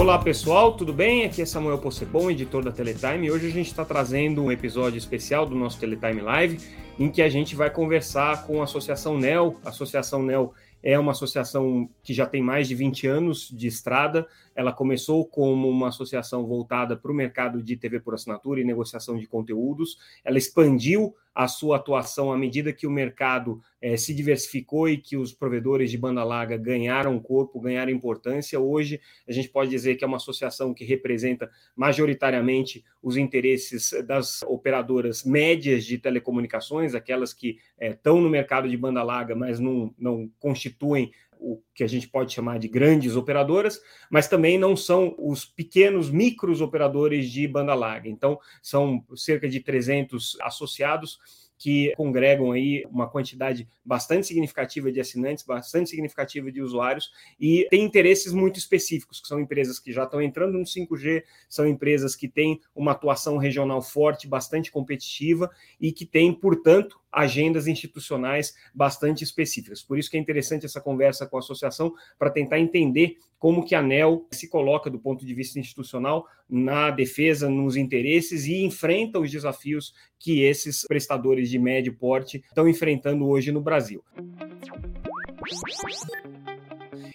Olá 0.00 0.18
pessoal, 0.18 0.72
tudo 0.72 0.94
bem? 0.94 1.26
Aqui 1.26 1.42
é 1.42 1.44
Samuel 1.44 1.76
Possebon, 1.76 2.30
editor 2.30 2.64
da 2.64 2.72
Teletime, 2.72 3.26
e 3.26 3.30
hoje 3.30 3.48
a 3.48 3.50
gente 3.50 3.66
está 3.66 3.84
trazendo 3.84 4.42
um 4.42 4.50
episódio 4.50 4.96
especial 4.96 5.44
do 5.44 5.54
nosso 5.54 5.78
Teletime 5.78 6.22
Live, 6.22 6.58
em 6.98 7.10
que 7.10 7.20
a 7.20 7.28
gente 7.28 7.54
vai 7.54 7.68
conversar 7.68 8.46
com 8.46 8.62
a 8.62 8.64
Associação 8.64 9.18
NEL. 9.18 9.60
A 9.62 9.68
Associação 9.68 10.22
NEL 10.22 10.54
é 10.82 10.98
uma 10.98 11.12
associação 11.12 11.86
que 12.02 12.14
já 12.14 12.24
tem 12.24 12.42
mais 12.42 12.66
de 12.66 12.74
20 12.74 13.06
anos 13.06 13.50
de 13.50 13.66
estrada. 13.66 14.26
Ela 14.54 14.72
começou 14.72 15.24
como 15.24 15.68
uma 15.68 15.88
associação 15.88 16.46
voltada 16.46 16.96
para 16.96 17.10
o 17.10 17.14
mercado 17.14 17.62
de 17.62 17.76
TV 17.76 18.00
por 18.00 18.14
assinatura 18.14 18.60
e 18.60 18.64
negociação 18.64 19.16
de 19.16 19.26
conteúdos. 19.26 19.98
Ela 20.24 20.38
expandiu 20.38 21.14
a 21.34 21.46
sua 21.46 21.76
atuação 21.76 22.32
à 22.32 22.36
medida 22.36 22.72
que 22.72 22.86
o 22.86 22.90
mercado 22.90 23.60
eh, 23.80 23.96
se 23.96 24.12
diversificou 24.12 24.88
e 24.88 24.98
que 24.98 25.16
os 25.16 25.32
provedores 25.32 25.90
de 25.90 25.96
banda 25.96 26.24
larga 26.24 26.56
ganharam 26.56 27.18
corpo, 27.20 27.60
ganharam 27.60 27.90
importância. 27.90 28.58
Hoje, 28.58 29.00
a 29.26 29.32
gente 29.32 29.48
pode 29.48 29.70
dizer 29.70 29.94
que 29.94 30.04
é 30.04 30.06
uma 30.06 30.16
associação 30.16 30.74
que 30.74 30.84
representa 30.84 31.50
majoritariamente 31.76 32.84
os 33.02 33.16
interesses 33.16 33.92
das 34.06 34.42
operadoras 34.42 35.24
médias 35.24 35.84
de 35.84 35.98
telecomunicações, 35.98 36.94
aquelas 36.94 37.32
que 37.32 37.58
eh, 37.78 37.90
estão 37.90 38.20
no 38.20 38.28
mercado 38.28 38.68
de 38.68 38.76
banda 38.76 39.02
larga, 39.02 39.34
mas 39.34 39.60
não, 39.60 39.94
não 39.98 40.30
constituem 40.38 41.12
o 41.40 41.62
que 41.74 41.82
a 41.82 41.88
gente 41.88 42.08
pode 42.08 42.32
chamar 42.32 42.58
de 42.58 42.68
grandes 42.68 43.16
operadoras, 43.16 43.80
mas 44.10 44.28
também 44.28 44.58
não 44.58 44.76
são 44.76 45.14
os 45.18 45.44
pequenos 45.44 46.10
micros 46.10 46.60
operadores 46.60 47.30
de 47.30 47.48
banda 47.48 47.74
larga. 47.74 48.08
Então, 48.08 48.38
são 48.62 49.04
cerca 49.16 49.48
de 49.48 49.60
300 49.60 50.36
associados 50.42 51.18
que 51.60 51.92
congregam 51.94 52.52
aí 52.52 52.86
uma 52.90 53.06
quantidade 53.06 53.68
bastante 53.84 54.26
significativa 54.26 54.90
de 54.90 54.98
assinantes, 54.98 55.44
bastante 55.44 55.90
significativa 55.90 56.50
de 56.50 56.62
usuários 56.62 57.10
e 57.38 57.66
tem 57.68 57.84
interesses 57.84 58.32
muito 58.32 58.58
específicos, 58.58 59.20
que 59.20 59.28
são 59.28 59.38
empresas 59.38 59.78
que 59.78 59.92
já 59.92 60.04
estão 60.04 60.22
entrando 60.22 60.58
no 60.58 60.64
5G, 60.64 61.22
são 61.50 61.68
empresas 61.68 62.16
que 62.16 62.26
têm 62.26 62.58
uma 62.74 62.92
atuação 62.92 63.36
regional 63.36 63.82
forte, 63.82 64.26
bastante 64.26 64.72
competitiva 64.72 65.50
e 65.78 65.92
que 65.92 66.06
têm, 66.06 66.32
portanto, 66.32 66.98
agendas 67.12 67.66
institucionais 67.66 68.54
bastante 68.74 69.24
específicas. 69.24 69.82
Por 69.82 69.98
isso 69.98 70.10
que 70.10 70.16
é 70.16 70.20
interessante 70.20 70.66
essa 70.66 70.80
conversa 70.80 71.26
com 71.26 71.36
a 71.36 71.40
associação 71.40 71.92
para 72.18 72.30
tentar 72.30 72.58
entender 72.58 73.16
como 73.38 73.64
que 73.64 73.74
a 73.74 73.80
ANEL 73.80 74.26
se 74.30 74.48
coloca 74.48 74.90
do 74.90 74.98
ponto 74.98 75.24
de 75.24 75.34
vista 75.34 75.58
institucional 75.58 76.26
na 76.48 76.90
defesa, 76.90 77.48
nos 77.48 77.74
interesses 77.74 78.46
e 78.46 78.62
enfrenta 78.62 79.18
os 79.18 79.30
desafios 79.30 79.94
que 80.18 80.42
esses 80.42 80.84
prestadores 80.86 81.48
de 81.48 81.58
médio 81.58 81.96
porte 81.96 82.44
estão 82.48 82.68
enfrentando 82.68 83.26
hoje 83.26 83.50
no 83.50 83.60
Brasil. 83.60 84.04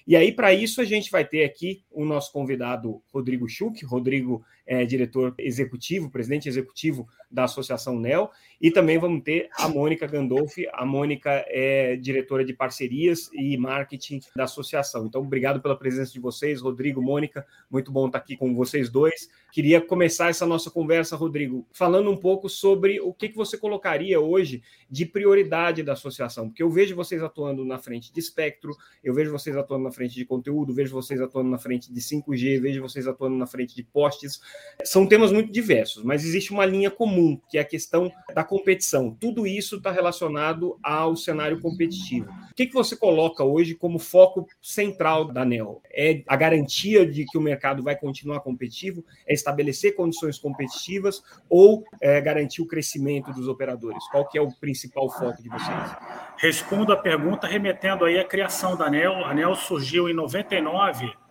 E 0.08 0.16
aí, 0.16 0.32
para 0.32 0.54
isso, 0.54 0.82
a 0.82 0.84
gente 0.84 1.09
vai 1.09 1.26
ter 1.26 1.44
aqui 1.44 1.84
o 1.92 2.06
nosso 2.06 2.32
convidado 2.32 3.02
Rodrigo 3.12 3.48
Schuch. 3.50 3.84
Rodrigo 3.86 4.44
é 4.66 4.86
diretor 4.86 5.34
executivo, 5.38 6.10
presidente 6.10 6.50
executivo 6.50 7.08
da 7.30 7.44
Associação 7.44 8.00
NEL, 8.00 8.32
e 8.62 8.72
também 8.72 8.98
vamos 8.98 9.24
ter 9.24 9.50
a 9.58 9.68
Mônica 9.68 10.08
Gandolfi. 10.08 10.68
A 10.74 10.86
Mônica 10.86 11.30
é 11.48 11.96
diretora 11.96 12.44
de 12.44 12.54
parcerias 12.54 13.30
e 13.34 13.58
marketing 13.58 14.22
da 14.36 14.46
associação. 14.46 15.06
Então, 15.06 15.22
obrigado 15.22 15.62
pela 15.62 15.78
presença 15.78 16.14
de 16.14 16.20
vocês, 16.20 16.62
Rodrigo, 16.62 17.02
Mônica. 17.02 17.46
Muito 17.70 17.92
bom 17.92 18.08
estar 18.08 18.20
aqui 18.20 18.36
com 18.38 18.56
vocês 18.56 18.90
dois. 18.90 19.30
Queria 19.52 19.80
começar 19.80 20.30
essa 20.30 20.46
nossa 20.46 20.70
conversa, 20.72 21.16
Rodrigo, 21.16 21.66
falando 21.72 22.10
um 22.10 22.18
pouco 22.18 22.50
sobre 22.50 23.00
o 23.00 23.14
que, 23.14 23.30
que 23.30 23.36
você 23.36 23.58
colocaria 23.58 24.20
hoje 24.20 24.62
de 24.90 25.06
prioridade 25.06 25.84
da 25.84 25.94
associação, 25.94 26.50
porque 26.50 26.62
eu 26.62 26.70
vejo 26.70 26.96
vocês 26.96 27.24
atuando 27.24 27.64
na 27.64 27.78
frente 27.78 28.12
de 28.12 28.20
espectro, 28.20 28.76
eu 29.04 29.14
vejo 29.14 29.32
vocês 29.32 29.56
atuando 29.56 29.84
na 29.86 29.92
frente 29.92 30.16
de 30.16 30.26
conteúdo, 30.26 30.74
vejo 30.74 30.94
vocês 30.94 31.22
atuando 31.22 31.50
na 31.50 31.58
frente 31.58 31.92
de 31.92 32.02
5G, 32.02 32.59
vejo 32.59 32.81
vocês 32.81 33.08
atuando 33.08 33.38
na 33.38 33.48
frente 33.48 33.75
de 33.75 33.84
postes. 33.84 34.42
São 34.84 35.08
temas 35.08 35.32
muito 35.32 35.52
diversos, 35.52 36.04
mas 36.04 36.26
existe 36.26 36.52
uma 36.52 36.66
linha 36.66 36.92
comum, 36.92 37.40
que 37.50 37.58
é 37.58 37.62
a 37.62 37.66
questão 37.66 38.12
da 38.34 38.44
competição. 38.44 39.16
Tudo 39.20 39.48
isso 39.48 39.78
está 39.78 39.90
relacionado 39.90 40.78
ao 40.84 41.16
cenário 41.16 41.60
competitivo. 41.62 42.30
O 42.52 42.56
que, 42.56 42.68
que 42.68 42.74
você 42.74 42.96
coloca 42.96 43.44
hoje 43.44 43.74
como 43.74 43.98
foco 43.98 44.46
central 44.62 45.26
da 45.26 45.46
NEL? 45.46 45.82
É 45.92 46.24
a 46.28 46.36
garantia 46.36 47.06
de 47.06 47.26
que 47.26 47.38
o 47.38 47.42
mercado 47.42 47.82
vai 47.82 47.96
continuar 47.96 48.42
competitivo? 48.42 49.04
É 49.26 49.34
estabelecer 49.34 49.96
condições 49.96 50.38
competitivas 50.38 51.24
ou 51.50 51.84
é 52.02 52.20
garantir 52.22 52.62
o 52.62 52.68
crescimento 52.68 53.32
dos 53.32 53.48
operadores? 53.48 54.04
Qual 54.10 54.28
que 54.28 54.38
é 54.38 54.42
o 54.42 54.52
principal 54.52 55.10
foco 55.10 55.42
de 55.42 55.50
vocês? 55.50 55.96
Respondo 56.38 56.92
a 56.92 56.98
pergunta 56.98 57.48
remetendo 57.48 58.06
aí 58.06 58.20
à 58.20 58.26
criação 58.26 58.76
da 58.76 58.86
ANEL. 58.86 59.14
A 59.26 59.32
ANEL 59.32 59.56
surgiu 59.56 60.10
em 60.10 60.14
99 60.14 61.25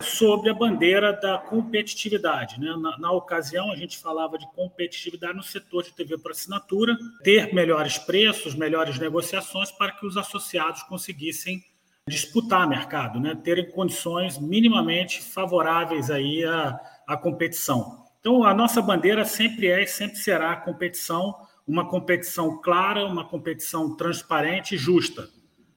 sobre 0.00 0.50
a 0.50 0.54
bandeira 0.54 1.12
da 1.12 1.38
competitividade. 1.38 2.58
Né? 2.58 2.74
Na, 2.76 2.98
na, 2.98 3.12
ocasião, 3.12 3.70
a 3.70 3.76
gente 3.76 3.98
falava 3.98 4.38
de 4.38 4.46
competitividade 4.52 5.34
no 5.34 5.42
setor 5.42 5.82
de 5.82 5.92
TV 5.92 6.16
por 6.18 6.30
assinatura, 6.30 6.96
ter 7.22 7.52
melhores 7.54 7.98
preços, 7.98 8.54
melhores 8.54 8.98
negociações 8.98 9.70
para 9.70 9.92
que 9.92 10.06
os 10.06 10.16
associados 10.16 10.82
conseguissem 10.84 11.62
disputar 12.08 12.68
mercado, 12.68 13.20
né? 13.20 13.34
terem 13.34 13.70
condições 13.70 14.38
minimamente 14.38 15.22
favoráveis 15.22 16.10
aí 16.10 16.44
à, 16.44 16.80
à 17.06 17.16
competição. 17.16 18.04
Então, 18.20 18.44
a 18.44 18.54
nossa 18.54 18.82
bandeira 18.82 19.24
sempre 19.24 19.68
é 19.68 19.82
e 19.82 19.86
sempre 19.86 20.16
será 20.16 20.52
a 20.52 20.56
competição, 20.56 21.34
uma 21.66 21.88
competição 21.88 22.60
clara, 22.60 23.06
uma 23.06 23.24
competição 23.24 23.96
transparente 23.96 24.74
e 24.74 24.78
justa. 24.78 25.28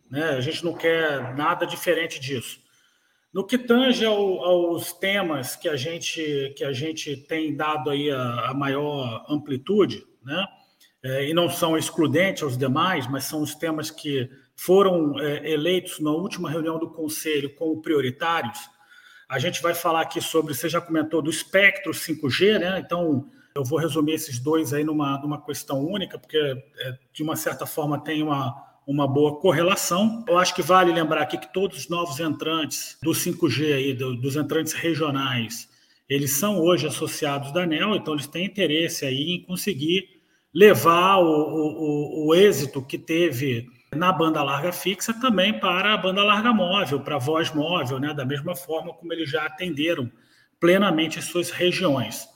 Né? 0.10 0.30
A 0.30 0.42
gente 0.42 0.64
não 0.64 0.74
quer 0.74 1.36
nada 1.36 1.66
diferente 1.66 2.20
disso. 2.20 2.63
No 3.34 3.44
que 3.44 3.58
tange 3.58 4.06
ao, 4.06 4.44
aos 4.44 4.94
temas 4.94 5.56
que 5.56 5.68
a 5.68 5.76
gente 5.76 6.54
que 6.56 6.64
a 6.64 6.72
gente 6.72 7.18
tem 7.18 7.56
dado 7.56 7.90
aí 7.90 8.12
a, 8.12 8.50
a 8.50 8.54
maior 8.54 9.26
amplitude, 9.28 10.06
né? 10.24 10.46
É, 11.04 11.28
e 11.28 11.34
não 11.34 11.50
são 11.50 11.78
excludentes 11.78 12.44
aos 12.44 12.58
demais, 12.58 13.08
mas 13.08 13.26
são 13.26 13.42
os 13.42 13.54
temas 13.56 13.92
que 13.92 14.30
foram 14.56 15.20
é, 15.20 15.52
eleitos 15.52 16.00
na 16.00 16.12
última 16.12 16.50
reunião 16.50 16.80
do 16.80 16.92
Conselho 16.92 17.54
como 17.56 17.82
prioritários. 17.82 18.58
A 19.28 19.40
gente 19.40 19.62
vai 19.62 19.74
falar 19.74 20.02
aqui 20.02 20.22
sobre, 20.22 20.54
você 20.54 20.70
já 20.70 20.80
comentou, 20.80 21.22
do 21.22 21.30
espectro 21.30 21.92
5G, 21.92 22.60
né? 22.60 22.80
Então, 22.80 23.30
eu 23.56 23.64
vou 23.64 23.80
resumir 23.80 24.14
esses 24.14 24.40
dois 24.40 24.74
aí 24.74 24.84
numa, 24.84 25.20
numa 25.20 25.44
questão 25.44 25.84
única, 25.84 26.18
porque, 26.18 26.38
é, 26.38 26.98
de 27.12 27.24
uma 27.24 27.36
certa 27.36 27.66
forma, 27.66 28.02
tem 28.02 28.24
uma, 28.24 28.56
uma 28.88 29.08
boa 29.08 29.40
correlação. 29.40 30.24
Eu 30.28 30.38
acho 30.38 30.54
que 30.54 30.62
vale 30.62 30.92
lembrar 30.92 31.22
aqui 31.22 31.38
que 31.38 31.52
todos 31.54 31.78
os 31.80 31.90
novos 31.90 32.20
entrantes 32.20 32.98
do 33.02 33.12
5G 33.12 33.74
aí, 33.74 33.94
do, 33.94 34.16
dos 34.16 34.36
entrantes 34.36 34.74
regionais, 34.74 35.70
eles 36.10 36.32
são 36.32 36.60
hoje 36.60 36.88
associados 36.88 37.52
da 37.52 37.64
ANEL, 37.64 37.96
então 37.96 38.14
eles 38.14 38.28
têm 38.28 38.46
interesse 38.46 39.06
aí 39.06 39.32
em 39.32 39.42
conseguir 39.42 40.22
levar 40.54 41.18
o, 41.18 41.26
o, 41.26 42.28
o 42.28 42.36
êxito 42.36 42.82
que 42.82 42.98
teve 42.98 43.68
na 43.96 44.12
banda 44.12 44.44
larga 44.44 44.72
fixa 44.72 45.14
também 45.14 45.60
para 45.60 45.94
a 45.94 45.98
banda 45.98 46.24
larga 46.24 46.54
móvel, 46.54 47.00
para 47.00 47.16
a 47.16 47.20
voz 47.20 47.54
móvel, 47.54 48.00
né? 48.00 48.14
da 48.14 48.26
mesma 48.26 48.56
forma 48.56 48.94
como 48.94 49.14
eles 49.14 49.30
já 49.30 49.46
atenderam 49.46 50.12
plenamente 50.60 51.20
as 51.20 51.26
suas 51.26 51.50
regiões. 51.50 52.28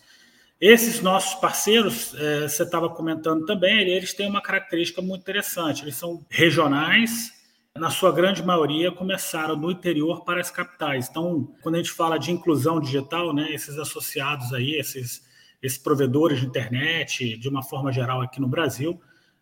Esses 0.59 1.01
nossos 1.01 1.40
parceiros, 1.40 2.16
é, 2.16 2.47
você 2.47 2.63
estava 2.63 2.90
comentando 2.90 3.45
também, 3.45 3.88
eles 3.90 4.13
têm 4.13 4.28
uma 4.28 4.41
característica 4.41 5.01
muito 5.01 5.22
interessante. 5.22 5.84
Eles 5.84 5.95
são 5.95 6.25
regionais, 6.29 7.31
na 7.78 7.91
sua 7.91 8.12
grande 8.12 8.44
maioria 8.44 8.91
começaram 8.91 9.56
no 9.56 9.69
interior 9.72 10.23
para 10.25 10.41
as 10.41 10.50
capitais. 10.50 11.07
Então, 11.09 11.47
quando 11.62 11.75
a 11.75 11.78
gente 11.78 11.91
fala 11.91 12.18
de 12.18 12.31
inclusão 12.31 12.79
digital, 12.79 13.34
né, 13.34 13.51
esses 13.51 13.78
associados 13.78 14.51
aí, 14.53 14.75
esses, 14.75 15.23
esses 15.62 15.78
provedores 15.78 16.40
de 16.40 16.45
internet, 16.45 17.38
de 17.38 17.47
uma 17.47 17.63
forma 17.63 17.91
geral 17.91 18.22
aqui 18.22 18.41
no 18.41 18.47
Brasil, 18.47 19.00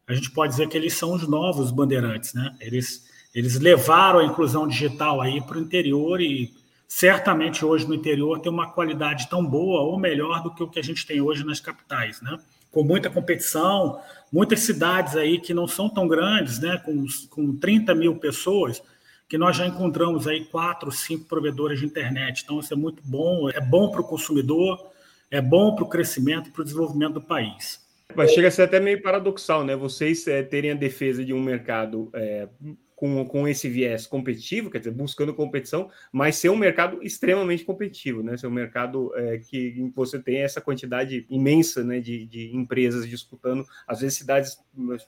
a 0.08 0.14
gente 0.14 0.30
pode 0.32 0.52
dizer 0.52 0.68
que 0.68 0.78
eles 0.78 0.94
são 0.94 1.14
os 1.14 1.28
novos 1.28 1.72
bandeirantes, 1.72 2.34
né? 2.34 2.56
Eles, 2.60 3.10
eles 3.34 3.60
levaram 3.60 4.20
a 4.20 4.26
inclusão 4.26 4.68
digital 4.68 5.20
aí 5.20 5.42
para 5.42 5.58
o 5.58 5.62
interior 5.62 6.22
e 6.22 6.54
certamente 6.88 7.66
hoje 7.66 7.88
no 7.88 7.94
interior 7.94 8.40
tem 8.40 8.52
uma 8.52 8.72
qualidade 8.72 9.30
tão 9.30 9.46
boa 9.46 9.82
ou 9.82 10.00
melhor 10.00 10.42
do 10.44 10.54
que 10.54 10.64
o 10.64 10.70
que 10.70 10.80
a 10.80 10.84
gente 10.84 11.06
tem 11.06 11.22
hoje 11.22 11.44
nas 11.44 11.60
capitais, 11.60 12.22
né? 12.22 12.38
Com 12.72 12.84
muita 12.84 13.10
competição, 13.10 14.00
muitas 14.32 14.60
cidades 14.62 15.16
aí 15.16 15.40
que 15.40 15.54
não 15.54 15.68
são 15.68 15.90
tão 15.90 16.08
grandes, 16.08 16.60
né? 16.60 16.78
Com, 16.86 17.06
com 17.30 17.56
30 17.56 17.96
mil 17.96 18.16
pessoas, 18.18 18.82
que 19.28 19.38
nós 19.38 19.56
já 19.56 19.66
encontramos 19.66 20.28
aí 20.28 20.46
quatro, 20.46 20.92
cinco 20.92 21.26
provedores 21.26 21.80
de 21.80 21.86
internet. 21.86 22.44
Então, 22.44 22.60
isso 22.60 22.74
é 22.74 22.78
muito 22.78 23.02
bom, 23.04 23.50
é 23.50 23.62
bom 23.62 23.90
para 23.90 24.02
o 24.02 24.04
consumidor, 24.04 24.92
é 25.32 25.42
bom 25.42 25.74
para 25.76 25.84
o 25.84 25.90
crescimento, 25.90 26.52
para 26.52 26.62
o 26.62 26.66
desenvolvimento 26.66 27.14
do 27.14 27.22
país. 27.22 27.84
Mas 28.14 28.32
chega 28.32 28.48
a 28.48 28.52
ser 28.52 28.64
até 28.64 28.80
meio 28.80 29.02
paradoxal, 29.02 29.64
né? 29.64 29.76
Vocês 29.76 30.28
é, 30.28 30.44
terem 30.44 30.72
a 30.72 30.76
defesa 30.76 31.26
de 31.26 31.34
um 31.34 31.42
mercado 31.42 32.10
é, 32.14 32.48
com, 32.96 33.26
com 33.26 33.48
esse 33.48 33.68
viés 33.68 34.08
competitivo, 34.08 34.70
quer 34.70 34.80
dizer, 34.80 34.92
buscando 34.92 35.34
competição, 35.34 35.90
mas 36.12 36.38
ser 36.38 36.50
um 36.50 36.56
mercado 36.56 37.04
extremamente 37.04 37.66
competitivo, 37.66 38.24
né? 38.24 38.38
Ser 38.38 38.48
um 38.48 38.52
mercado 38.52 39.12
é, 39.16 39.38
que 39.38 39.92
você 39.94 40.18
tem 40.18 40.38
essa 40.38 40.62
quantidade 40.62 41.26
imensa 41.30 41.84
né, 41.84 42.00
de, 42.00 42.26
de 42.26 42.56
empresas 42.56 43.08
disputando, 43.08 43.66
às 43.86 44.00
vezes 44.00 44.18
cidades 44.18 44.58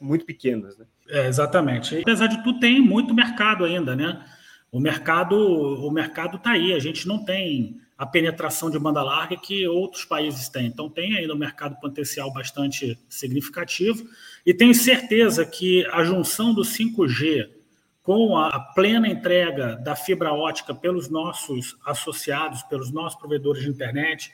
muito 0.02 0.26
pequenas, 0.26 0.78
né? 0.78 0.86
É, 1.10 1.28
exatamente. 1.28 1.98
Apesar 2.00 2.28
de 2.28 2.44
tudo, 2.44 2.60
tem 2.60 2.82
muito 2.82 3.14
mercado 3.14 3.64
ainda, 3.64 3.96
né? 3.96 4.26
O 4.70 4.82
mercado 4.82 5.38
o 5.38 5.90
mercado 5.90 6.36
está 6.36 6.52
aí, 6.52 6.74
a 6.74 6.80
gente 6.80 7.08
não 7.08 7.24
tem 7.24 7.80
a 7.98 8.06
penetração 8.06 8.70
de 8.70 8.78
banda 8.78 9.02
larga 9.02 9.38
que 9.38 9.66
outros 9.66 10.04
países 10.04 10.50
têm. 10.50 10.68
Então, 10.68 10.90
tem 10.90 11.16
ainda 11.16 11.34
um 11.34 11.38
mercado 11.38 11.80
potencial 11.80 12.32
bastante 12.32 13.00
significativo 13.10 14.06
e 14.46 14.54
tenho 14.54 14.74
certeza 14.76 15.46
que 15.46 15.86
a 15.88 16.04
junção 16.04 16.54
do 16.54 16.62
5G 16.62 17.57
com 18.08 18.38
a 18.38 18.58
plena 18.58 19.06
entrega 19.06 19.76
da 19.76 19.94
fibra 19.94 20.32
ótica 20.32 20.74
pelos 20.74 21.10
nossos 21.10 21.76
associados, 21.86 22.64
pelos 22.64 22.90
nossos 22.90 23.20
provedores 23.20 23.62
de 23.62 23.70
internet, 23.70 24.32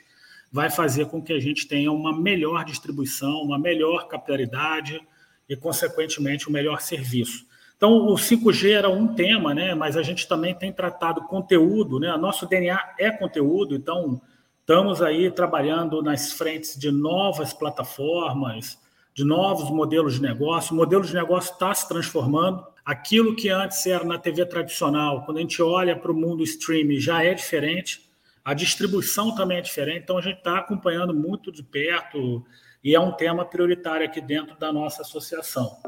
vai 0.52 0.70
fazer 0.70 1.06
com 1.06 1.20
que 1.20 1.32
a 1.32 1.40
gente 1.40 1.66
tenha 1.66 1.90
uma 1.90 2.16
melhor 2.16 2.64
distribuição, 2.64 3.42
uma 3.42 3.58
melhor 3.58 4.06
capilaridade 4.06 5.04
e, 5.48 5.56
consequentemente, 5.56 6.48
um 6.48 6.52
melhor 6.52 6.80
serviço. 6.80 7.44
Então, 7.76 8.06
o 8.06 8.14
5G 8.14 8.70
era 8.70 8.88
um 8.88 9.12
tema, 9.12 9.52
né? 9.52 9.74
mas 9.74 9.96
a 9.96 10.04
gente 10.04 10.28
também 10.28 10.54
tem 10.54 10.72
tratado 10.72 11.22
conteúdo, 11.22 11.98
né? 11.98 12.16
Nosso 12.16 12.46
DNA 12.46 12.94
é 12.96 13.10
conteúdo, 13.10 13.74
então 13.74 14.22
estamos 14.60 15.02
aí 15.02 15.32
trabalhando 15.32 16.00
nas 16.00 16.32
frentes 16.32 16.78
de 16.78 16.92
novas 16.92 17.52
plataformas, 17.52 18.78
de 19.12 19.24
novos 19.24 19.68
modelos 19.68 20.14
de 20.14 20.22
negócio. 20.22 20.72
O 20.72 20.76
modelo 20.76 21.02
de 21.02 21.12
negócio 21.12 21.54
está 21.54 21.74
se 21.74 21.88
transformando. 21.88 22.72
Aquilo 22.84 23.34
que 23.34 23.48
antes 23.48 23.86
era 23.86 24.04
na 24.04 24.18
TV 24.18 24.44
tradicional, 24.44 25.24
quando 25.24 25.38
a 25.38 25.40
gente 25.40 25.62
olha 25.62 25.96
para 25.96 26.12
o 26.12 26.14
mundo 26.14 26.42
streaming, 26.44 27.00
já 27.00 27.24
é 27.24 27.32
diferente. 27.32 28.10
A 28.44 28.52
distribuição 28.52 29.34
também 29.34 29.56
é 29.56 29.62
diferente, 29.62 30.02
então 30.02 30.18
a 30.18 30.20
gente 30.20 30.36
está 30.36 30.58
acompanhando 30.58 31.14
muito 31.14 31.50
de 31.50 31.62
perto 31.62 32.44
e 32.82 32.94
é 32.94 33.00
um 33.00 33.12
tema 33.12 33.42
prioritário 33.46 34.04
aqui 34.04 34.20
dentro 34.20 34.58
da 34.58 34.70
nossa 34.70 35.00
associação. 35.00 35.78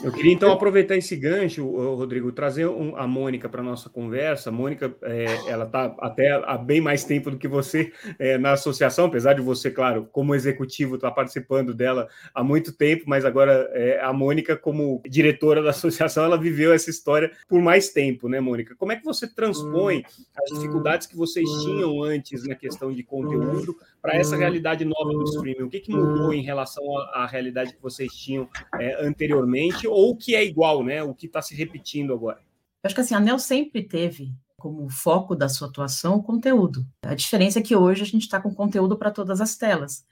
Eu 0.00 0.12
queria 0.12 0.32
então 0.32 0.52
aproveitar 0.52 0.96
esse 0.96 1.16
gancho, 1.16 1.66
Rodrigo, 1.96 2.30
trazer 2.30 2.66
um, 2.66 2.96
a 2.96 3.04
Mônica 3.04 3.48
para 3.48 3.60
a 3.60 3.64
nossa 3.64 3.90
conversa. 3.90 4.48
A 4.48 4.52
Mônica, 4.52 4.94
é, 5.02 5.24
ela 5.48 5.64
está 5.64 5.86
até 5.98 6.30
há 6.30 6.56
bem 6.56 6.80
mais 6.80 7.02
tempo 7.02 7.32
do 7.32 7.36
que 7.36 7.48
você 7.48 7.92
é, 8.16 8.38
na 8.38 8.52
associação, 8.52 9.06
apesar 9.06 9.32
de 9.32 9.42
você, 9.42 9.72
claro, 9.72 10.08
como 10.12 10.36
executivo, 10.36 10.94
estar 10.94 11.08
tá 11.08 11.14
participando 11.14 11.74
dela 11.74 12.06
há 12.32 12.44
muito 12.44 12.72
tempo, 12.72 13.04
mas 13.08 13.24
agora 13.24 13.68
é, 13.72 14.00
a 14.00 14.12
Mônica, 14.12 14.56
como 14.56 15.02
diretora 15.04 15.60
da 15.62 15.70
associação, 15.70 16.24
ela 16.24 16.38
viveu 16.38 16.72
essa 16.72 16.90
história 16.90 17.32
por 17.48 17.60
mais 17.60 17.88
tempo, 17.88 18.28
né, 18.28 18.38
Mônica? 18.38 18.76
Como 18.76 18.92
é 18.92 18.96
que 18.96 19.04
você 19.04 19.26
transpõe 19.26 20.04
as 20.36 20.56
dificuldades 20.56 21.08
que 21.08 21.16
vocês 21.16 21.48
tinham 21.64 22.04
antes 22.04 22.46
na 22.46 22.54
questão 22.54 22.92
de 22.92 23.02
conteúdo 23.02 23.76
para 24.00 24.14
essa 24.16 24.36
realidade 24.36 24.84
nova 24.84 25.10
do 25.10 25.24
streaming? 25.24 25.64
O 25.64 25.68
que, 25.68 25.80
que 25.80 25.90
mudou 25.90 26.32
em 26.32 26.42
relação 26.42 26.84
à, 26.98 27.24
à 27.24 27.26
realidade 27.26 27.74
que 27.74 27.82
vocês 27.82 28.12
tinham 28.12 28.48
é, 28.78 29.04
anteriormente? 29.04 29.87
Ou 29.88 30.10
o 30.10 30.16
que 30.16 30.34
é 30.34 30.44
igual, 30.44 30.84
né? 30.84 31.02
O 31.02 31.14
que 31.14 31.26
está 31.26 31.42
se 31.42 31.54
repetindo 31.54 32.12
agora? 32.12 32.38
Eu 32.82 32.88
acho 32.88 32.94
que 32.94 33.00
assim, 33.00 33.14
a 33.14 33.20
NEL 33.20 33.38
sempre 33.38 33.82
teve 33.82 34.32
como 34.56 34.88
foco 34.90 35.36
da 35.36 35.48
sua 35.48 35.68
atuação 35.68 36.16
o 36.16 36.22
conteúdo. 36.22 36.84
A 37.02 37.14
diferença 37.14 37.60
é 37.60 37.62
que 37.62 37.76
hoje 37.76 38.02
a 38.02 38.06
gente 38.06 38.22
está 38.22 38.40
com 38.40 38.54
conteúdo 38.54 38.98
para 38.98 39.10
todas 39.10 39.40
as 39.40 39.56
telas. 39.56 40.04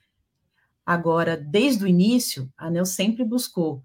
Agora, 0.86 1.36
desde 1.36 1.84
o 1.84 1.88
início, 1.88 2.48
a 2.56 2.68
ANEL 2.68 2.86
sempre 2.86 3.24
buscou 3.24 3.82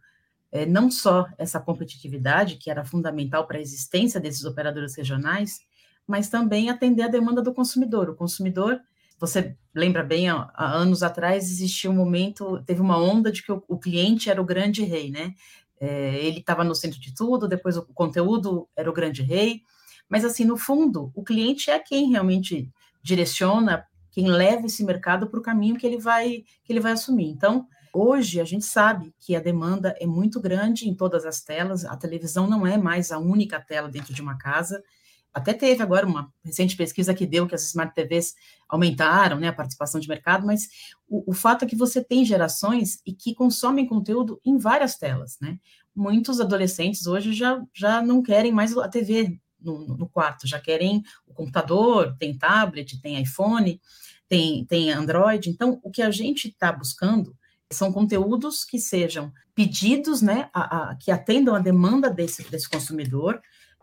é, 0.52 0.68
não 0.68 0.92
só 0.92 1.28
essa 1.36 1.60
competitividade, 1.60 2.58
que 2.58 2.70
era 2.70 2.86
fundamental 2.86 3.48
para 3.48 3.58
a 3.58 3.62
existência 3.62 4.20
desses 4.20 4.46
operadores 4.46 4.96
regionais, 4.96 5.62
mas 6.06 6.30
também 6.30 6.70
atender 6.70 7.02
a 7.02 7.08
demanda 7.08 7.42
do 7.42 7.54
consumidor. 7.54 8.10
O 8.10 8.16
consumidor, 8.16 8.80
você 9.18 9.56
lembra 9.74 10.04
bem, 10.04 10.30
há, 10.30 10.52
há 10.54 10.72
anos 10.72 11.02
atrás 11.02 11.50
existia 11.50 11.90
um 11.90 11.96
momento, 11.96 12.62
teve 12.68 12.82
uma 12.82 12.98
onda 13.02 13.32
de 13.32 13.42
que 13.42 13.52
o, 13.52 13.64
o 13.68 13.80
cliente 13.80 14.30
era 14.30 14.42
o 14.42 14.46
grande 14.46 14.84
rei, 14.84 15.10
né? 15.10 15.34
É, 15.82 16.24
ele 16.24 16.40
estava 16.40 16.64
no 16.64 16.76
centro 16.76 17.00
de 17.00 17.12
tudo, 17.12 17.48
depois 17.48 17.76
o 17.76 17.84
conteúdo 17.88 18.70
era 18.76 18.88
o 18.88 18.94
grande 18.94 19.24
rei, 19.24 19.64
mas 20.08 20.24
assim, 20.24 20.46
no 20.46 20.56
fundo, 20.56 21.12
o 21.16 21.24
cliente 21.24 21.72
é 21.72 21.80
quem 21.80 22.12
realmente 22.12 22.72
direciona, 23.02 23.84
quem 24.12 24.28
leva 24.28 24.68
esse 24.68 24.84
mercado 24.84 25.28
para 25.28 25.40
o 25.40 25.44
caminho 25.44 25.78
que 25.78 25.88
ele 25.88 25.98
vai 25.98 26.44
que 26.64 26.72
ele 26.72 26.80
vai 26.80 26.92
assumir. 26.92 27.30
Então, 27.30 27.66
hoje 27.92 28.40
a 28.40 28.46
gente 28.46 28.64
sabe 28.64 29.12
que 29.20 29.36
a 29.36 29.40
demanda 29.40 29.96
é 30.00 30.06
muito 30.06 30.40
grande 30.40 30.88
em 30.88 30.94
todas 30.94 31.26
as 31.26 31.42
telas, 31.42 31.84
a 31.84 31.98
televisão 31.98 32.48
não 32.48 32.68
é 32.68 32.78
mais 32.78 33.12
a 33.12 33.18
única 33.18 33.60
tela 33.60 33.90
dentro 33.90 34.14
de 34.14 34.22
uma 34.22 34.38
casa, 34.38 34.84
até 35.34 35.54
teve 35.54 35.82
agora 35.82 36.06
uma 36.06 36.32
recente 36.44 36.76
pesquisa 36.76 37.14
que 37.14 37.26
deu 37.26 37.48
que 37.48 37.56
as 37.56 37.68
Smart 37.68 37.94
TVs 37.94 38.34
aumentaram 38.68 39.40
né, 39.40 39.48
a 39.48 39.54
participação 39.54 40.00
de 40.00 40.08
mercado, 40.08 40.46
mas 40.46 40.68
o, 41.08 41.32
o, 41.32 41.34
fato 41.34 41.64
é 41.64 41.68
que 41.68 41.76
você 41.76 42.04
tem 42.04 42.26
gerações 42.26 43.00
e 43.06 43.14
que 43.14 43.34
consomem 43.34 43.88
conteúdo 43.88 44.40
em 44.46 44.58
várias 44.58 44.98
telas. 44.98 45.38
Né? 45.42 45.58
Muitos 45.96 46.42
adolescentes 46.42 47.08
hoje 47.08 47.34
já, 47.34 47.62
já 47.74 48.02
não 48.02 48.22
querem 48.22 48.52
mais 48.52 48.76
a 48.78 48.88
TV 48.88 49.40
no, 49.60 49.96
no 49.96 50.10
quarto, 50.10 50.48
já 50.48 50.60
querem 50.60 51.04
o 51.26 51.34
computador, 51.34 52.16
tem 52.18 52.38
tablet, 52.38 53.00
tem 53.02 53.22
iPhone, 53.22 53.80
tem, 54.28 54.66
tem 54.66 54.92
Android. 54.92 55.50
Então, 55.50 55.80
o 55.84 55.92
que 55.92 56.02
a 56.02 56.12
gente 56.12 56.48
está 56.48 56.72
buscando 56.72 57.36
são 57.72 57.92
conteúdos 57.92 58.66
que 58.66 58.80
sejam 58.80 59.32
pedidos, 59.56 60.22
né, 60.22 60.50
a, 60.54 60.92
a, 60.92 60.96
que 60.96 61.12
atendam 61.12 61.56
a 61.56 61.60
demanda 61.60 62.10
desse, 62.10 62.44
desse 62.50 62.70
consumidor, 62.70 63.42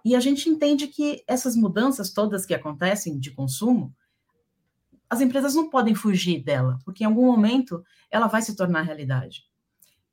e 0.08 0.16
a 0.16 0.20
gente 0.20 0.48
entende 0.48 0.86
que 0.86 1.22
essas 1.26 1.54
mudanças 1.54 2.10
todas 2.10 2.46
que 2.46 2.54
acontecem 2.54 3.18
de 3.18 3.30
consumo, 3.30 3.94
as 5.10 5.20
empresas 5.20 5.54
não 5.54 5.68
podem 5.68 5.94
fugir 5.94 6.42
dela, 6.42 6.78
porque 6.82 7.04
em 7.04 7.06
algum 7.06 7.26
momento 7.26 7.84
ela 8.10 8.26
vai 8.26 8.40
se 8.40 8.56
tornar 8.56 8.80
realidade. 8.80 9.44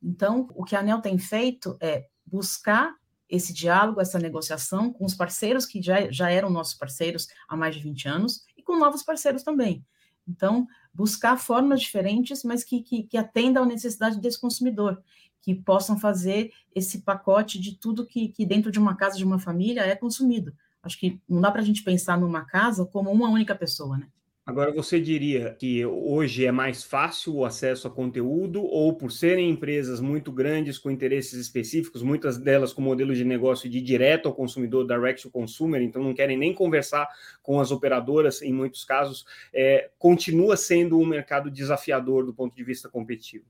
Então, 0.04 0.50
o 0.54 0.66
que 0.66 0.76
a 0.76 0.82
ANEL 0.82 1.00
tem 1.00 1.18
feito 1.18 1.78
é 1.80 2.08
buscar 2.26 2.94
esse 3.30 3.54
diálogo, 3.54 4.02
essa 4.02 4.20
negociação 4.20 4.92
com 4.92 5.06
os 5.06 5.16
parceiros 5.16 5.66
que 5.66 5.82
já, 5.82 6.12
já 6.12 6.30
eram 6.30 6.50
nossos 6.50 6.74
parceiros 6.74 7.28
há 7.48 7.56
mais 7.56 7.74
de 7.74 7.82
20 7.82 8.08
anos 8.10 8.44
e 8.58 8.62
com 8.62 8.78
novos 8.78 9.02
parceiros 9.02 9.44
também. 9.44 9.82
Então, 10.28 10.68
buscar 10.94 11.38
formas 11.38 11.80
diferentes, 11.80 12.44
mas 12.44 12.66
que, 12.66 12.82
que, 12.82 13.04
que 13.04 13.18
atendam 13.18 13.64
à 13.64 13.66
necessidade 13.66 14.20
desse 14.20 14.42
consumidor 14.42 15.02
que 15.46 15.54
possam 15.54 15.96
fazer 15.96 16.52
esse 16.74 17.04
pacote 17.04 17.62
de 17.62 17.78
tudo 17.78 18.04
que, 18.04 18.30
que 18.30 18.48
dentro 18.48 18.72
de 18.72 18.80
uma 18.80 18.96
casa, 18.96 19.16
de 19.16 19.24
uma 19.24 19.38
família, 19.38 19.82
é 19.82 19.96
consumido. 19.96 20.52
Acho 20.82 21.00
que 21.00 21.22
não 21.30 21.40
dá 21.40 21.52
para 21.52 21.62
a 21.62 21.64
gente 21.64 21.84
pensar 21.84 22.20
numa 22.20 22.44
casa 22.44 22.84
como 22.84 23.12
uma 23.12 23.30
única 23.30 23.54
pessoa, 23.54 23.96
né? 23.96 24.08
Agora, 24.44 24.72
você 24.72 25.00
diria 25.00 25.54
que 25.54 25.86
hoje 25.86 26.46
é 26.46 26.52
mais 26.52 26.84
fácil 26.84 27.36
o 27.36 27.46
acesso 27.46 27.88
a 27.88 27.92
conteúdo, 27.92 28.64
ou 28.64 28.96
por 28.96 29.12
serem 29.12 29.52
empresas 29.52 30.00
muito 30.00 30.32
grandes 30.32 30.80
com 30.80 30.90
interesses 30.90 31.40
específicos, 31.40 32.02
muitas 32.02 32.40
delas 32.40 32.74
com 32.74 32.82
modelo 32.82 33.14
de 33.14 33.24
negócio 33.24 33.70
de 33.70 33.82
direto 33.82 34.28
ao 34.28 34.34
consumidor, 34.34 34.88
direct 34.88 35.22
to 35.22 35.30
consumer, 35.30 35.82
então 35.82 36.04
não 36.04 36.14
querem 36.14 36.38
nem 36.38 36.56
conversar 36.56 37.08
com 37.44 37.60
as 37.60 37.72
operadoras, 37.72 38.42
em 38.42 38.54
muitos 38.54 38.84
casos, 38.84 39.26
é, 39.54 39.92
continua 40.00 40.58
sendo 40.58 41.00
um 41.00 41.06
mercado 41.06 41.52
desafiador 41.52 42.26
do 42.26 42.34
ponto 42.34 42.56
de 42.56 42.64
vista 42.64 42.90
competitivo? 42.90 43.46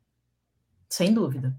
Sem 0.89 1.13
dúvida 1.13 1.55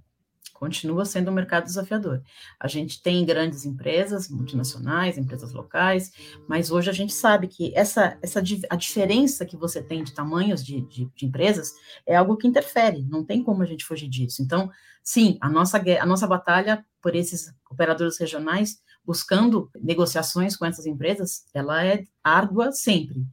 continua 0.58 1.04
sendo 1.04 1.30
um 1.30 1.34
mercado 1.34 1.64
desafiador. 1.64 2.22
A 2.58 2.66
gente 2.66 3.02
tem 3.02 3.24
grandes 3.24 3.64
empresas 3.64 4.28
multinacionais, 4.28 5.18
empresas 5.18 5.52
locais, 5.52 6.12
mas 6.48 6.70
hoje 6.70 6.90
a 6.90 6.92
gente 6.92 7.12
sabe 7.12 7.46
que 7.46 7.72
essa, 7.74 8.18
essa 8.22 8.40
a 8.70 8.76
diferença 8.76 9.44
que 9.44 9.56
você 9.56 9.82
tem 9.82 10.02
de 10.02 10.12
tamanhos 10.12 10.64
de, 10.64 10.80
de, 10.82 11.10
de 11.14 11.26
empresas 11.26 11.72
é 12.06 12.16
algo 12.16 12.36
que 12.36 12.48
interfere, 12.48 13.04
não 13.08 13.24
tem 13.24 13.42
como 13.42 13.62
a 13.62 13.66
gente 13.66 13.84
fugir 13.84 14.08
disso. 14.08 14.42
Então, 14.42 14.70
sim, 15.02 15.38
a 15.40 15.48
nossa, 15.48 15.78
a 15.78 16.06
nossa 16.06 16.26
batalha 16.26 16.84
por 17.00 17.14
esses 17.14 17.54
operadores 17.70 18.18
regionais, 18.18 18.80
buscando 19.04 19.70
negociações 19.80 20.56
com 20.56 20.64
essas 20.64 20.86
empresas, 20.86 21.44
ela 21.54 21.84
é 21.84 22.04
árdua 22.24 22.72
sempre. 22.72 23.24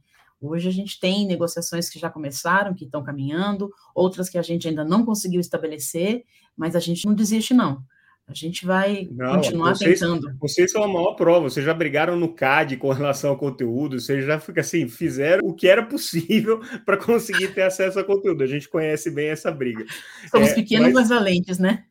Hoje 0.44 0.68
a 0.68 0.72
gente 0.72 1.00
tem 1.00 1.26
negociações 1.26 1.88
que 1.88 1.98
já 1.98 2.10
começaram, 2.10 2.74
que 2.74 2.84
estão 2.84 3.02
caminhando, 3.02 3.70
outras 3.94 4.28
que 4.28 4.38
a 4.38 4.42
gente 4.42 4.68
ainda 4.68 4.84
não 4.84 5.04
conseguiu 5.04 5.40
estabelecer, 5.40 6.24
mas 6.56 6.76
a 6.76 6.80
gente 6.80 7.06
não 7.06 7.14
desiste, 7.14 7.54
não. 7.54 7.82
A 8.26 8.32
gente 8.32 8.64
vai 8.64 9.06
não, 9.10 9.34
continuar 9.34 9.74
vocês, 9.74 10.00
tentando. 10.00 10.34
Vocês 10.40 10.72
são 10.72 10.82
a 10.82 10.88
maior 10.88 11.12
prova, 11.12 11.50
vocês 11.50 11.64
já 11.64 11.74
brigaram 11.74 12.16
no 12.16 12.32
CAD 12.32 12.78
com 12.78 12.90
relação 12.90 13.30
ao 13.30 13.36
conteúdo, 13.36 14.00
vocês 14.00 14.24
já 14.24 14.40
fica 14.40 14.62
assim, 14.62 14.88
fizeram 14.88 15.46
o 15.46 15.52
que 15.52 15.68
era 15.68 15.82
possível 15.82 16.60
para 16.86 16.96
conseguir 16.96 17.48
ter 17.48 17.62
acesso 17.62 17.98
a 17.98 18.04
conteúdo. 18.04 18.42
A 18.42 18.46
gente 18.46 18.68
conhece 18.68 19.10
bem 19.10 19.28
essa 19.28 19.50
briga. 19.50 19.84
Somos 20.30 20.50
é, 20.50 20.54
pequenos, 20.54 20.86
mas... 20.86 20.94
mas 20.94 21.08
valentes, 21.10 21.58
né? 21.58 21.84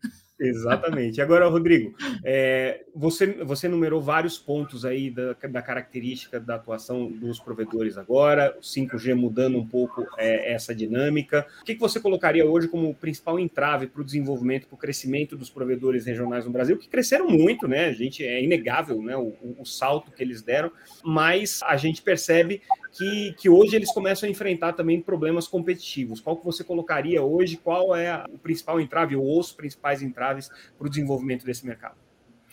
Exatamente. 0.47 1.21
Agora, 1.21 1.47
Rodrigo, 1.47 1.95
é, 2.23 2.83
você, 2.93 3.27
você 3.43 3.67
numerou 3.67 4.01
vários 4.01 4.37
pontos 4.37 4.85
aí 4.85 5.09
da, 5.09 5.33
da 5.33 5.61
característica 5.61 6.39
da 6.39 6.55
atuação 6.55 7.09
dos 7.09 7.39
provedores 7.39 7.97
agora, 7.97 8.55
o 8.57 8.61
5G 8.61 9.15
mudando 9.15 9.57
um 9.57 9.65
pouco 9.65 10.05
é, 10.17 10.53
essa 10.53 10.75
dinâmica. 10.75 11.47
O 11.61 11.65
que, 11.65 11.75
que 11.75 11.79
você 11.79 11.99
colocaria 11.99 12.45
hoje 12.45 12.67
como 12.67 12.93
principal 12.93 13.39
entrave 13.39 13.87
para 13.87 14.01
o 14.01 14.05
desenvolvimento, 14.05 14.67
para 14.67 14.75
o 14.75 14.77
crescimento 14.77 15.37
dos 15.37 15.49
provedores 15.49 16.05
regionais 16.05 16.45
no 16.45 16.51
Brasil, 16.51 16.77
que 16.77 16.89
cresceram 16.89 17.27
muito, 17.27 17.67
né? 17.67 17.85
A 17.85 17.93
gente 17.93 18.23
é 18.23 18.43
inegável 18.43 19.01
né, 19.01 19.15
o, 19.15 19.33
o 19.57 19.65
salto 19.65 20.11
que 20.11 20.21
eles 20.21 20.41
deram, 20.41 20.71
mas 21.03 21.61
a 21.63 21.77
gente 21.77 22.01
percebe 22.01 22.61
que, 22.91 23.33
que 23.37 23.49
hoje 23.49 23.75
eles 23.75 23.91
começam 23.91 24.27
a 24.27 24.31
enfrentar 24.31 24.73
também 24.73 25.01
problemas 25.01 25.47
competitivos. 25.47 26.19
Qual 26.19 26.37
que 26.37 26.45
você 26.45 26.63
colocaria 26.63 27.21
hoje? 27.21 27.57
Qual 27.57 27.95
é 27.95 28.23
o 28.31 28.37
principal 28.37 28.79
entrave 28.79 29.15
ou 29.15 29.39
os 29.39 29.51
principais 29.51 30.01
entraves 30.01 30.32
para 30.77 30.87
o 30.87 30.89
desenvolvimento 30.89 31.45
desse 31.45 31.65
mercado? 31.65 31.95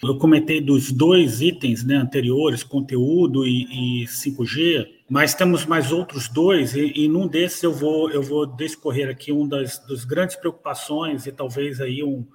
Eu 0.03 0.17
comentei 0.17 0.63
dos 0.63 0.91
dois 0.91 1.43
itens 1.43 1.85
né, 1.85 1.97
anteriores, 1.97 2.63
conteúdo 2.63 3.47
e, 3.47 4.03
e 4.03 4.07
5G, 4.07 4.89
mas 5.09 5.35
temos 5.35 5.67
mais 5.67 5.93
outros 5.93 6.27
dois, 6.27 6.75
e, 6.75 6.93
e 6.97 7.07
num 7.07 7.29
desses 7.29 7.63
eu 7.63 7.73
vou, 7.73 8.11
eu 8.11 8.23
vou 8.23 8.47
descorrer 8.47 9.11
aqui 9.11 9.31
um 9.31 9.47
das, 9.47 9.79
das 9.87 10.07
grandes 10.07 10.37
preocupações 10.37 11.27
e 11.27 11.33
talvez 11.33 11.83
aí 11.83 12.03
um, 12.03 12.27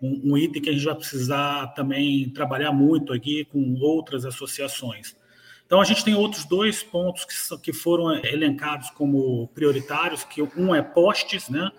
um, 0.00 0.32
um, 0.32 0.36
item 0.36 0.60
que 0.60 0.68
a 0.68 0.72
gente 0.74 0.84
vai 0.84 0.94
precisar 0.94 1.68
também 1.68 2.28
trabalhar 2.28 2.70
muito 2.70 3.14
aqui 3.14 3.46
com 3.46 3.74
outras 3.80 4.26
associações. 4.26 5.16
Então, 5.64 5.80
a 5.80 5.84
gente 5.84 6.04
tem 6.04 6.14
outros 6.14 6.44
dois 6.44 6.82
pontos 6.82 7.24
que, 7.24 7.58
que 7.62 7.72
foram 7.72 8.14
elencados 8.24 8.90
como 8.90 9.48
prioritários, 9.48 10.22
que 10.22 10.42
um 10.42 10.74
é 10.74 10.82
postes, 10.82 11.48
né? 11.48 11.72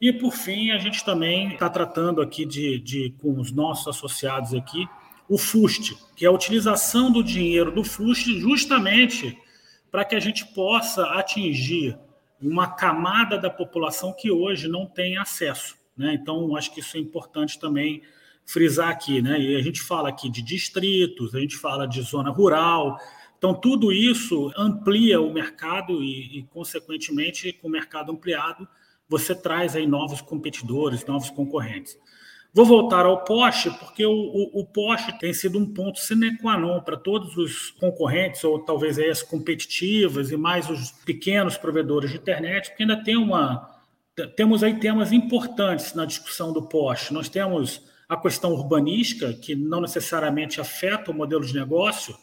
E, 0.00 0.12
por 0.12 0.32
fim, 0.32 0.70
a 0.70 0.78
gente 0.78 1.04
também 1.04 1.52
está 1.52 1.70
tratando 1.70 2.20
aqui 2.20 2.44
de, 2.44 2.78
de, 2.78 3.14
com 3.20 3.38
os 3.40 3.50
nossos 3.50 3.88
associados 3.88 4.52
aqui, 4.52 4.86
o 5.28 5.38
FUST, 5.38 5.96
que 6.14 6.24
é 6.24 6.28
a 6.28 6.32
utilização 6.32 7.10
do 7.10 7.22
dinheiro 7.22 7.72
do 7.72 7.82
FUST 7.82 8.38
justamente 8.38 9.36
para 9.90 10.04
que 10.04 10.14
a 10.14 10.20
gente 10.20 10.44
possa 10.46 11.04
atingir 11.12 11.98
uma 12.40 12.68
camada 12.68 13.38
da 13.38 13.48
população 13.48 14.12
que 14.12 14.30
hoje 14.30 14.68
não 14.68 14.86
tem 14.86 15.16
acesso. 15.16 15.76
Né? 15.96 16.14
Então, 16.14 16.54
acho 16.54 16.72
que 16.72 16.80
isso 16.80 16.96
é 16.96 17.00
importante 17.00 17.58
também 17.58 18.02
frisar 18.44 18.90
aqui. 18.90 19.22
Né? 19.22 19.40
E 19.40 19.56
a 19.56 19.62
gente 19.62 19.80
fala 19.80 20.10
aqui 20.10 20.28
de 20.30 20.42
distritos, 20.42 21.34
a 21.34 21.40
gente 21.40 21.56
fala 21.56 21.86
de 21.86 22.02
zona 22.02 22.30
rural. 22.30 22.98
Então, 23.38 23.54
tudo 23.54 23.92
isso 23.92 24.52
amplia 24.56 25.20
o 25.20 25.32
mercado 25.32 26.02
e, 26.02 26.40
e 26.40 26.42
consequentemente, 26.44 27.52
com 27.54 27.68
o 27.68 27.70
mercado 27.70 28.12
ampliado, 28.12 28.68
você 29.08 29.34
traz 29.34 29.76
aí 29.76 29.86
novos 29.86 30.20
competidores, 30.20 31.06
novos 31.06 31.30
concorrentes. 31.30 31.96
Vou 32.56 32.64
voltar 32.64 33.04
ao 33.04 33.22
Porsche, 33.22 33.70
porque 33.78 34.06
o, 34.06 34.12
o, 34.12 34.60
o 34.60 34.64
Porsche 34.64 35.12
tem 35.18 35.34
sido 35.34 35.58
um 35.58 35.74
ponto 35.74 35.98
sine 35.98 36.38
qua 36.38 36.56
non 36.56 36.80
para 36.80 36.96
todos 36.96 37.36
os 37.36 37.70
concorrentes, 37.72 38.42
ou 38.44 38.58
talvez 38.58 38.98
as 38.98 39.22
competitivas 39.22 40.30
e 40.30 40.38
mais 40.38 40.70
os 40.70 40.90
pequenos 40.90 41.58
provedores 41.58 42.10
de 42.10 42.16
internet, 42.16 42.70
porque 42.70 42.82
ainda 42.82 43.02
tem 43.04 43.14
uma. 43.14 43.70
Temos 44.34 44.62
aí 44.62 44.80
temas 44.80 45.12
importantes 45.12 45.92
na 45.92 46.06
discussão 46.06 46.50
do 46.50 46.62
Porsche. 46.62 47.12
Nós 47.12 47.28
temos 47.28 47.82
a 48.08 48.16
questão 48.16 48.54
urbanística, 48.54 49.34
que 49.34 49.54
não 49.54 49.82
necessariamente 49.82 50.58
afeta 50.58 51.10
o 51.10 51.14
modelo 51.14 51.44
de 51.44 51.52
negócio, 51.52 52.16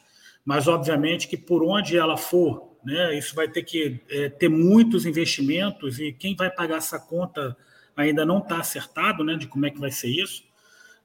mas 0.44 0.68
obviamente 0.68 1.28
que 1.28 1.38
por 1.38 1.64
onde 1.64 1.96
ela 1.96 2.18
for, 2.18 2.73
né? 2.86 3.18
Isso 3.18 3.36
vai 3.36 3.48
ter 3.48 3.64
que 3.64 4.00
é, 4.10 4.30
ter 4.30 4.50
muitos 4.50 5.06
investimentos 5.06 6.00
e 6.00 6.12
quem 6.12 6.36
vai 6.36 6.50
pagar 6.50 6.78
essa 6.78 7.00
conta 7.00 7.56
ainda 7.96 8.26
não 8.26 8.40
está 8.40 8.60
acertado, 8.60 9.24
né? 9.24 9.36
De 9.36 9.48
como 9.48 9.66
é 9.66 9.70
que 9.70 9.80
vai 9.80 9.92
ser 9.92 10.10
isso. 10.10 10.44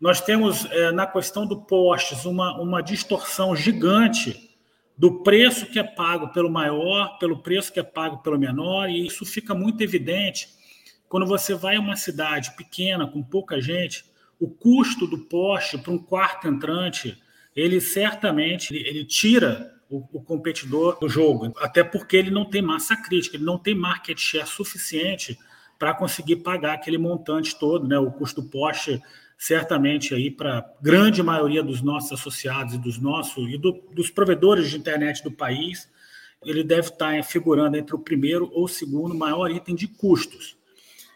Nós 0.01 0.21
temos 0.21 0.65
é, 0.67 0.93
na 0.93 1.07
questão 1.07 1.47
do 1.47 1.63
postes 1.63 2.25
uma, 2.25 2.61
uma 2.61 2.81
distorção 2.81 3.55
gigante 3.57 4.49
do 4.97 5.23
preço 5.23 5.67
que 5.67 5.79
é 5.79 5.85
pago 5.85 6.29
pelo 6.29 6.51
maior, 6.51 7.19
pelo 7.19 7.39
preço 7.43 7.73
que 7.73 7.81
é 7.81 7.85
pago 7.85 8.19
pelo 8.19 8.39
menor, 8.39 8.89
e 8.89 9.07
isso 9.07 9.25
fica 9.25 9.55
muito 9.55 9.81
evidente 9.81 10.59
quando 11.09 11.27
você 11.27 11.55
vai 11.55 11.77
a 11.77 11.81
uma 11.81 11.97
cidade 11.97 12.55
pequena, 12.57 13.07
com 13.07 13.23
pouca 13.23 13.61
gente, 13.61 14.05
o 14.39 14.49
custo 14.49 15.07
do 15.07 15.19
poste 15.19 15.79
para 15.79 15.93
um 15.93 15.99
quarto 15.99 16.47
entrante, 16.47 17.21
ele 17.57 17.81
certamente 17.81 18.75
ele, 18.75 18.89
ele 18.89 19.05
tira 19.05 19.75
o, 19.91 20.19
o, 20.19 20.23
competidor 20.23 20.99
do 20.99 21.09
jogo, 21.09 21.53
até 21.59 21.83
porque 21.83 22.17
ele 22.17 22.31
não 22.31 22.45
tem 22.45 22.61
massa 22.61 22.97
crítica, 22.97 23.37
ele 23.37 23.45
não 23.45 23.59
tem 23.59 23.75
market 23.75 24.19
share 24.19 24.47
suficiente 24.47 25.39
para 25.79 25.95
conseguir 25.95 26.37
pagar 26.37 26.75
aquele 26.75 26.99
montante 26.99 27.59
todo, 27.59 27.87
né? 27.87 27.99
O 27.99 28.11
custo 28.11 28.43
poste 28.43 29.01
certamente 29.39 30.13
aí 30.15 30.31
para 30.31 30.69
grande 30.83 31.23
maioria 31.23 31.63
dos 31.63 31.81
nossos 31.81 32.13
associados 32.13 32.75
e 32.75 32.79
dos 32.79 32.99
nossos 32.99 33.49
e 33.49 33.57
do, 33.57 33.73
dos 33.93 34.11
provedores 34.11 34.69
de 34.69 34.77
internet 34.77 35.23
do 35.23 35.31
país, 35.31 35.89
ele 36.45 36.65
deve 36.65 36.89
estar 36.89 37.23
figurando 37.23 37.77
entre 37.77 37.95
o 37.95 37.99
primeiro 37.99 38.51
ou 38.53 38.65
o 38.65 38.69
segundo 38.69 39.15
maior 39.15 39.51
item 39.51 39.77
de 39.77 39.87
custos. 39.87 40.57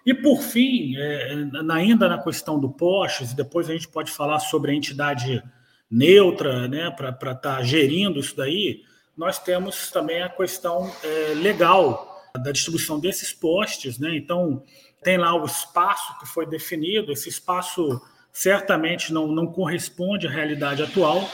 E 0.07 0.15
por 0.15 0.41
fim, 0.41 0.97
é, 0.97 1.45
ainda 1.71 2.09
na 2.09 2.23
questão 2.23 2.59
do 2.59 2.69
postes, 2.69 3.33
depois 3.33 3.69
a 3.69 3.73
gente 3.73 3.89
pode 3.89 4.11
falar 4.11 4.41
sobre 4.41 4.71
a 4.71 4.75
entidade 4.75 5.43
neutra 5.93 6.67
né, 6.67 6.91
para 6.91 7.11
estar 7.11 7.37
tá 7.37 7.63
gerindo 7.63 8.19
isso 8.19 8.35
daí, 8.37 8.83
nós 9.17 9.39
temos 9.39 9.91
também 9.91 10.23
a 10.23 10.29
questão 10.29 10.91
é, 11.05 11.35
legal 11.35 12.23
da 12.43 12.51
distribuição 12.51 12.99
desses 12.99 13.33
postes. 13.33 13.99
Né? 13.99 14.17
Então, 14.17 14.63
tem 15.05 15.19
lá 15.19 15.35
o 15.35 15.45
espaço 15.45 16.19
que 16.19 16.27
foi 16.27 16.47
definido, 16.47 17.13
esse 17.13 17.29
espaço 17.29 18.01
certamente 18.33 19.13
não, 19.13 19.27
não 19.27 19.47
corresponde 19.47 20.27
à 20.27 20.31
realidade 20.31 20.83
atual, 20.83 21.29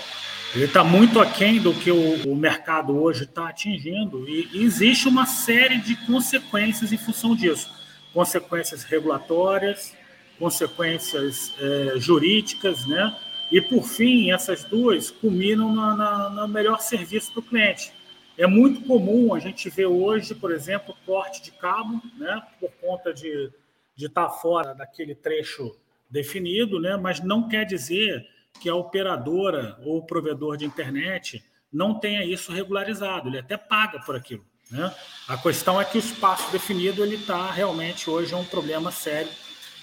ele 0.54 0.64
está 0.64 0.82
muito 0.82 1.20
aquém 1.20 1.60
do 1.60 1.72
que 1.72 1.92
o, 1.92 2.32
o 2.32 2.34
mercado 2.34 3.00
hoje 3.00 3.24
está 3.24 3.48
atingindo, 3.48 4.28
e, 4.28 4.48
e 4.52 4.64
existe 4.64 5.06
uma 5.06 5.26
série 5.26 5.78
de 5.78 5.94
consequências 6.06 6.92
em 6.92 6.98
função 6.98 7.36
disso 7.36 7.78
consequências 8.12 8.82
regulatórias, 8.82 9.94
consequências 10.38 11.54
é, 11.60 11.92
jurídicas, 11.98 12.86
né? 12.86 13.16
E, 13.50 13.61
por 13.61 13.85
fim, 13.85 14.31
essas 14.31 14.64
duas 14.64 15.11
culminam 15.11 15.75
na, 15.75 15.97
na, 15.97 16.31
na 16.31 16.49
melhor 16.49 16.81
serviço 16.81 17.33
para 17.33 17.40
o 17.40 17.43
cliente. 17.43 17.93
É 18.37 18.47
muito 18.47 18.83
comum 18.83 19.35
a 19.35 19.38
gente 19.38 19.69
ver 19.69 19.87
hoje, 19.87 20.35
por 20.35 20.52
exemplo, 20.52 20.95
corte 21.05 21.43
de 21.43 21.50
cabo, 21.50 22.00
né, 22.17 22.40
por 22.61 22.71
conta 22.81 23.12
de, 23.12 23.50
de 23.97 24.07
estar 24.07 24.26
tá 24.26 24.31
fora 24.31 24.75
daquele 24.75 25.14
trecho 25.14 25.75
definido, 26.09 26.81
né, 26.81 26.97
mas 26.97 27.21
não 27.21 27.49
quer 27.49 27.64
dizer 27.64 28.26
que 28.61 28.69
a 28.69 28.75
operadora 28.75 29.78
ou 29.85 29.99
o 29.99 30.07
provedor 30.07 30.57
de 30.57 30.64
internet 30.64 31.43
não 31.73 31.99
tenha 31.99 32.25
isso 32.25 32.52
regularizado, 32.52 33.28
ele 33.28 33.38
até 33.38 33.57
paga 33.57 34.00
por 34.00 34.14
aquilo. 34.14 34.45
Né? 34.71 34.95
A 35.26 35.37
questão 35.37 35.81
é 35.81 35.85
que 35.85 35.97
o 35.97 36.00
espaço 36.00 36.50
definido 36.52 37.02
ele 37.02 37.17
está 37.17 37.50
realmente 37.50 38.09
hoje 38.09 38.35
é 38.35 38.37
um 38.37 38.45
problema 38.45 38.90
sério 38.90 39.31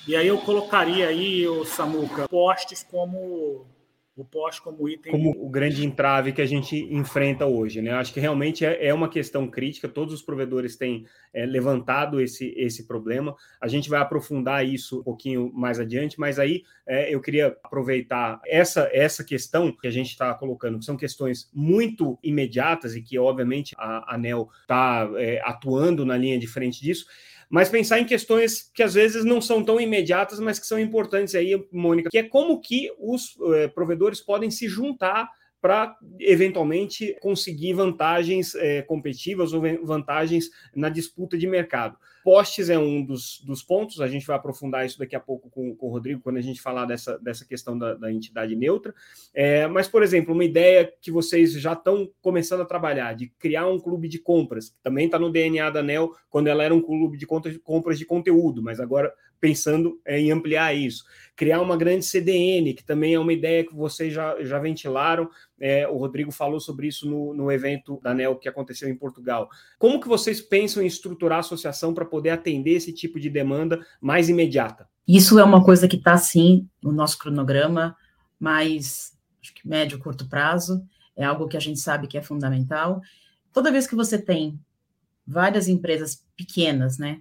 e 0.08 0.16
aí 0.16 0.28
eu 0.28 0.38
colocaria 0.40 1.08
aí, 1.08 1.48
o 1.48 1.66
Samuca, 1.66 2.28
postes 2.28 2.84
como 2.84 3.66
o 4.16 4.24
poste 4.24 4.62
como 4.62 4.88
item. 4.88 5.12
Como 5.12 5.32
o 5.46 5.50
grande 5.50 5.86
entrave 5.86 6.32
que 6.32 6.42
a 6.42 6.46
gente 6.46 6.78
enfrenta 6.90 7.46
hoje, 7.46 7.82
né? 7.82 7.92
Acho 7.92 8.14
que 8.14 8.20
realmente 8.20 8.66
é, 8.66 8.88
é 8.88 8.94
uma 8.94 9.10
questão 9.10 9.46
crítica, 9.46 9.90
todos 9.90 10.14
os 10.14 10.22
provedores 10.22 10.78
têm 10.78 11.06
é, 11.34 11.46
levantado 11.46 12.22
esse, 12.22 12.54
esse 12.56 12.88
problema. 12.88 13.36
A 13.60 13.68
gente 13.68 13.90
vai 13.90 14.00
aprofundar 14.00 14.66
isso 14.66 15.02
um 15.02 15.04
pouquinho 15.04 15.52
mais 15.54 15.82
adiante, 15.82 16.18
mas 16.18 16.40
aí 16.40 16.64
é, 16.88 17.14
eu 17.14 17.20
queria 17.20 17.58
aproveitar 17.62 18.40
essa, 18.46 18.90
essa 18.94 19.22
questão 19.22 19.76
que 19.76 19.88
a 19.88 19.92
gente 19.92 20.12
está 20.12 20.34
colocando, 20.34 20.80
que 20.80 20.86
são 20.86 20.96
questões 20.96 21.50
muito 21.54 22.18
imediatas 22.24 22.96
e 22.96 23.02
que, 23.02 23.20
obviamente, 23.20 23.76
a 23.78 24.16
ANEL 24.16 24.48
está 24.62 25.10
é, 25.18 25.42
atuando 25.44 26.06
na 26.06 26.16
linha 26.16 26.40
de 26.40 26.48
frente 26.48 26.82
disso 26.82 27.06
mas 27.50 27.70
pensar 27.70 28.00
em 28.00 28.06
questões 28.06 28.72
que 28.74 28.84
às 28.84 28.94
vezes 28.94 29.24
não 29.24 29.40
são 29.40 29.64
tão 29.64 29.80
imediatas, 29.80 30.40
mas 30.40 30.60
que 30.60 30.68
são 30.68 30.80
importantes 30.80 31.36
aí, 31.36 31.66
Mônica, 31.72 32.10
que 32.10 32.18
é 32.18 32.24
como 32.24 32.60
que 32.60 32.92
os 33.00 33.36
é, 33.56 33.68
provedores 33.68 34.22
podem 34.22 34.50
se 34.50 34.68
juntar 34.68 35.30
para 35.62 35.98
eventualmente 36.20 37.18
conseguir 37.22 37.74
vantagens 37.74 38.54
é, 38.56 38.84
competitivas 38.84 39.52
ou 39.52 39.64
vantagens 39.84 40.50
na 40.76 40.90
disputa 40.90 41.38
de 41.38 41.48
mercado. 41.48 41.98
Postes 42.26 42.72
é 42.72 42.80
um 42.80 43.06
dos, 43.06 43.40
dos 43.46 43.62
pontos, 43.62 44.02
a 44.02 44.08
gente 44.08 44.26
vai 44.26 44.36
aprofundar 44.36 44.84
isso 44.84 44.98
daqui 44.98 45.16
a 45.16 45.20
pouco 45.20 45.48
com, 45.48 45.76
com 45.76 45.86
o 45.86 45.92
Rodrigo, 45.92 46.22
quando 46.22 46.38
a 46.38 46.42
gente 46.42 46.60
falar 46.60 46.86
dessa, 46.86 47.20
dessa 47.20 47.46
questão 47.46 47.78
da, 47.78 47.94
da 47.94 48.12
entidade 48.12 48.56
neutra. 48.56 48.96
É, 49.32 49.68
mas, 49.68 49.88
por 49.88 50.02
exemplo, 50.02 50.34
uma 50.34 50.44
ideia 50.44 50.92
que 51.00 51.12
vocês 51.12 51.54
já 51.54 51.74
estão 51.74 52.10
começando 52.24 52.62
a 52.62 52.66
trabalhar, 52.66 53.14
de 53.14 53.28
criar 53.38 53.68
um 53.68 53.80
clube 53.80 54.08
de 54.08 54.18
compras, 54.18 54.70
que 54.70 54.82
também 54.82 55.06
está 55.06 55.20
no 55.20 55.32
DNA 55.32 55.70
da 55.70 55.84
NEL, 55.84 56.16
quando 56.28 56.48
ela 56.48 56.64
era 56.64 56.74
um 56.74 56.82
clube 56.82 57.16
de 57.16 57.28
compras 57.28 58.00
de 58.00 58.06
conteúdo, 58.08 58.60
mas 58.64 58.80
agora 58.80 59.14
pensando 59.46 60.02
é, 60.04 60.20
em 60.20 60.32
ampliar 60.32 60.74
isso. 60.74 61.04
Criar 61.36 61.62
uma 61.62 61.78
grande 61.78 62.04
CDN, 62.04 62.74
que 62.74 62.84
também 62.84 63.14
é 63.14 63.20
uma 63.20 63.32
ideia 63.32 63.64
que 63.64 63.76
vocês 63.76 64.12
já, 64.12 64.44
já 64.44 64.58
ventilaram, 64.58 65.30
é, 65.60 65.88
o 65.88 65.98
Rodrigo 65.98 66.32
falou 66.32 66.60
sobre 66.60 66.88
isso 66.88 67.08
no, 67.08 67.32
no 67.32 67.52
evento 67.52 68.00
da 68.02 68.12
NEL 68.12 68.38
que 68.38 68.50
aconteceu 68.50 68.90
em 68.90 68.96
Portugal. 68.96 69.48
Como 69.78 70.00
que 70.02 70.08
vocês 70.08 70.42
pensam 70.42 70.82
em 70.82 70.88
estruturar 70.88 71.38
a 71.38 71.40
associação 71.42 71.94
para 71.94 72.06
poder 72.06 72.32
atender 72.32 72.72
esse 72.72 72.92
tipo 72.92 73.20
de 73.20 73.30
demanda 73.30 73.80
mais 74.02 74.30
imediata? 74.30 74.90
Isso 75.08 75.38
é 75.38 75.44
uma 75.44 75.64
coisa 75.64 75.88
que 75.88 75.98
está, 75.98 76.18
sim, 76.18 76.68
no 76.82 76.92
nosso 76.92 77.20
cronograma, 77.20 77.96
mas 78.40 79.16
acho 79.44 79.54
que 79.54 79.68
médio, 79.68 80.00
curto 80.00 80.28
prazo, 80.28 80.84
é 81.16 81.24
algo 81.24 81.48
que 81.48 81.58
a 81.58 81.60
gente 81.62 81.80
sabe 81.80 82.08
que 82.08 82.18
é 82.18 82.22
fundamental. 82.24 83.00
Toda 83.54 83.72
vez 83.72 83.86
que 83.86 83.94
você 83.94 84.18
tem 84.18 84.60
várias 85.28 85.68
empresas 85.68 86.26
pequenas, 86.36 86.98
né, 86.98 87.20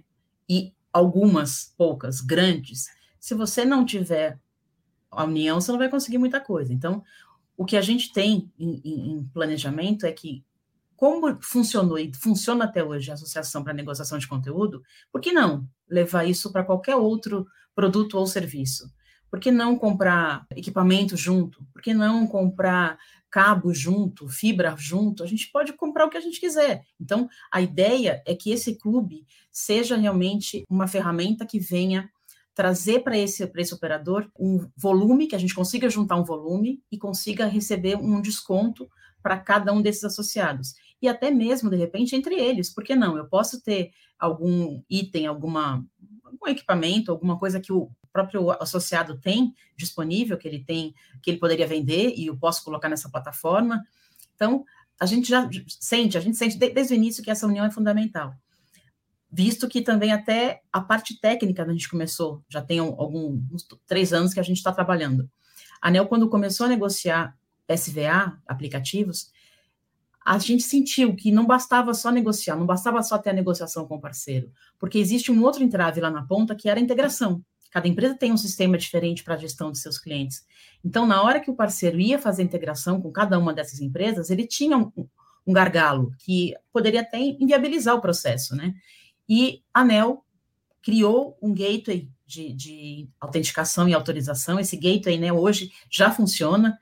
e 0.49 0.73
algumas 0.95 1.73
poucas 1.77 2.21
grandes, 2.21 2.87
se 3.19 3.33
você 3.33 3.65
não 3.65 3.83
tiver 3.83 4.39
a 5.11 5.25
união, 5.25 5.59
você 5.59 5.69
não 5.69 5.77
vai 5.77 5.89
conseguir 5.89 6.17
muita 6.17 6.39
coisa. 6.39 6.71
Então, 6.71 7.03
o 7.57 7.65
que 7.65 7.75
a 7.75 7.81
gente 7.81 8.13
tem 8.13 8.49
em, 8.57 8.81
em 8.85 9.29
planejamento 9.33 10.05
é 10.05 10.11
que, 10.13 10.41
como 10.95 11.37
funcionou 11.41 11.99
e 11.99 12.13
funciona 12.15 12.63
até 12.63 12.81
hoje 12.81 13.11
a 13.11 13.15
Associação 13.15 13.61
para 13.61 13.73
Negociação 13.73 14.17
de 14.17 14.25
Conteúdo, 14.25 14.81
por 15.11 15.19
que 15.19 15.33
não 15.33 15.67
levar 15.89 16.23
isso 16.23 16.49
para 16.49 16.63
qualquer 16.63 16.95
outro 16.95 17.45
produto 17.75 18.17
ou 18.17 18.25
serviço? 18.25 18.89
Por 19.29 19.41
que 19.41 19.51
não 19.51 19.77
comprar 19.77 20.47
equipamento 20.55 21.17
junto? 21.17 21.67
Por 21.73 21.81
que 21.81 21.93
não 21.93 22.25
comprar 22.25 22.97
cabo 23.35 23.73
junto, 23.73 24.29
fibra 24.29 24.77
junto? 24.77 25.21
A 25.21 25.27
gente 25.27 25.51
pode 25.51 25.73
comprar 25.73 26.05
o 26.05 26.09
que 26.09 26.15
a 26.15 26.21
gente 26.21 26.39
quiser. 26.39 26.85
Então, 26.97 27.27
a 27.51 27.59
ideia 27.59 28.23
é 28.25 28.33
que 28.33 28.49
esse 28.49 28.77
clube 28.77 29.27
seja 29.51 29.97
realmente 29.97 30.63
uma 30.69 30.87
ferramenta 30.87 31.45
que 31.45 31.59
venha 31.59 32.09
trazer 32.53 33.01
para 33.01 33.17
esse, 33.17 33.43
esse 33.57 33.73
operador 33.73 34.31
um 34.39 34.65
volume, 34.77 35.27
que 35.27 35.35
a 35.35 35.37
gente 35.37 35.53
consiga 35.53 35.89
juntar 35.89 36.15
um 36.15 36.23
volume 36.23 36.81
e 36.89 36.97
consiga 36.97 37.45
receber 37.45 37.97
um 37.97 38.21
desconto 38.21 38.89
para 39.21 39.37
cada 39.37 39.73
um 39.73 39.81
desses 39.81 40.05
associados. 40.05 40.73
E 41.01 41.09
até 41.09 41.29
mesmo, 41.29 41.69
de 41.69 41.75
repente, 41.75 42.15
entre 42.15 42.35
eles, 42.35 42.73
por 42.73 42.85
que 42.85 42.95
não? 42.95 43.17
Eu 43.17 43.27
posso 43.27 43.61
ter 43.61 43.91
algum 44.17 44.81
item, 44.89 45.27
alguma, 45.27 45.85
algum 46.45 46.51
equipamento, 46.51 47.11
alguma 47.11 47.37
coisa 47.37 47.59
que 47.59 47.73
o 47.73 47.89
próprio 48.11 48.51
associado 48.61 49.17
tem 49.19 49.53
disponível, 49.75 50.37
que 50.37 50.47
ele 50.47 50.63
tem, 50.63 50.93
que 51.21 51.31
ele 51.31 51.39
poderia 51.39 51.67
vender 51.67 52.13
e 52.15 52.27
eu 52.27 52.37
posso 52.37 52.63
colocar 52.63 52.87
nessa 52.87 53.09
plataforma. 53.09 53.83
Então, 54.35 54.63
a 54.99 55.05
gente 55.05 55.27
já 55.27 55.49
sente, 55.67 56.17
a 56.17 56.21
gente 56.21 56.37
sente 56.37 56.57
desde 56.57 56.93
o 56.93 56.95
início 56.95 57.23
que 57.23 57.31
essa 57.31 57.47
união 57.47 57.65
é 57.65 57.71
fundamental 57.71 58.35
visto 59.35 59.67
que 59.67 59.81
também 59.81 60.13
até 60.13 60.61
a 60.71 60.79
parte 60.79 61.19
técnica 61.19 61.61
a 61.61 61.69
gente 61.69 61.89
começou, 61.89 62.41
já 62.47 62.61
tem 62.61 62.79
alguns 62.79 63.67
três 63.85 64.13
anos 64.13 64.33
que 64.33 64.39
a 64.39 64.43
gente 64.43 64.55
está 64.55 64.71
trabalhando. 64.71 65.29
A 65.81 65.89
ANEL, 65.89 66.07
quando 66.07 66.29
começou 66.29 66.67
a 66.67 66.69
negociar 66.69 67.37
SVA, 67.69 68.41
aplicativos, 68.47 69.33
a 70.25 70.39
gente 70.39 70.63
sentiu 70.63 71.15
que 71.15 71.31
não 71.31 71.45
bastava 71.45 71.93
só 71.93 72.11
negociar, 72.11 72.55
não 72.55 72.65
bastava 72.65 73.03
só 73.03 73.15
ter 73.15 73.29
a 73.29 73.33
negociação 73.33 73.87
com 73.87 73.97
o 73.97 74.01
parceiro, 74.01 74.51
porque 74.79 74.97
existe 74.97 75.31
um 75.31 75.43
outro 75.43 75.63
entrave 75.63 76.01
lá 76.01 76.09
na 76.09 76.25
ponta 76.25 76.55
que 76.55 76.67
era 76.67 76.79
a 76.79 76.83
integração. 76.83 77.43
Cada 77.69 77.87
empresa 77.87 78.15
tem 78.15 78.31
um 78.31 78.37
sistema 78.37 78.77
diferente 78.77 79.23
para 79.23 79.35
a 79.35 79.37
gestão 79.37 79.71
de 79.71 79.77
seus 79.77 79.99
clientes. 79.99 80.43
Então, 80.83 81.05
na 81.05 81.21
hora 81.21 81.39
que 81.39 81.51
o 81.51 81.55
parceiro 81.55 81.99
ia 81.99 82.17
fazer 82.17 82.41
a 82.41 82.45
integração 82.45 82.99
com 82.99 83.11
cada 83.11 83.37
uma 83.37 83.53
dessas 83.53 83.79
empresas, 83.81 84.29
ele 84.29 84.47
tinha 84.47 84.77
um, 84.77 84.91
um 85.45 85.53
gargalo 85.53 86.11
que 86.19 86.55
poderia 86.71 87.01
até 87.01 87.19
inviabilizar 87.19 87.93
o 87.93 88.01
processo, 88.01 88.55
né? 88.55 88.73
E 89.27 89.61
a 89.73 89.81
ANEL 89.81 90.25
criou 90.81 91.37
um 91.41 91.53
gateway 91.53 92.09
de, 92.25 92.53
de, 92.53 93.09
autenticação 93.19 93.87
e 93.87 93.93
autorização. 93.93 94.59
Esse 94.59 94.77
gateway, 94.77 95.19
né, 95.19 95.33
hoje 95.33 95.71
já 95.89 96.11
funciona. 96.11 96.77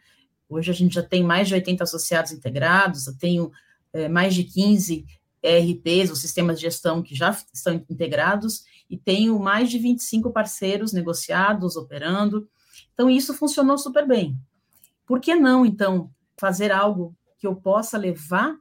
Hoje 0.50 0.71
a 0.71 0.73
gente 0.73 0.95
já 0.95 1.03
tem 1.03 1.23
mais 1.23 1.47
de 1.47 1.53
80 1.53 1.83
associados 1.83 2.31
integrados, 2.31 3.07
eu 3.07 3.17
tenho 3.17 3.51
é, 3.91 4.07
mais 4.07 4.35
de 4.35 4.43
15 4.43 5.05
ERPs, 5.41 6.12
os 6.12 6.19
sistemas 6.19 6.57
de 6.57 6.63
gestão 6.63 7.01
que 7.01 7.15
já 7.15 7.38
estão 7.53 7.73
integrados, 7.89 8.63
e 8.89 8.97
tenho 8.97 9.38
mais 9.39 9.69
de 9.69 9.77
25 9.77 10.31
parceiros 10.31 10.93
negociados, 10.93 11.75
operando. 11.75 12.47
Então, 12.93 13.09
isso 13.09 13.33
funcionou 13.33 13.77
super 13.77 14.07
bem. 14.07 14.38
Por 15.05 15.19
que 15.19 15.35
não, 15.35 15.65
então, 15.65 16.09
fazer 16.39 16.71
algo 16.71 17.15
que 17.38 17.47
eu 17.47 17.55
possa 17.55 17.97
levar 17.97 18.55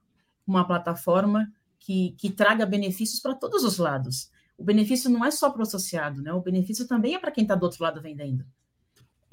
uma 0.47 0.67
plataforma 0.67 1.51
que, 1.79 2.15
que 2.19 2.31
traga 2.31 2.67
benefícios 2.67 3.21
para 3.21 3.35
todos 3.35 3.65
os 3.65 3.79
lados. 3.79 4.31
O 4.57 4.65
benefício 4.65 5.11
não 5.11 5.25
é 5.25 5.31
só 5.31 5.51
para 5.51 5.61
o 5.61 5.63
associado, 5.63 6.23
né? 6.23 6.33
O 6.33 6.41
benefício 6.41 6.87
também 6.87 7.15
é 7.15 7.19
para 7.19 7.31
quem 7.31 7.43
está 7.43 7.55
do 7.55 7.65
outro 7.65 7.83
lado 7.83 8.01
vendendo. 8.01 8.45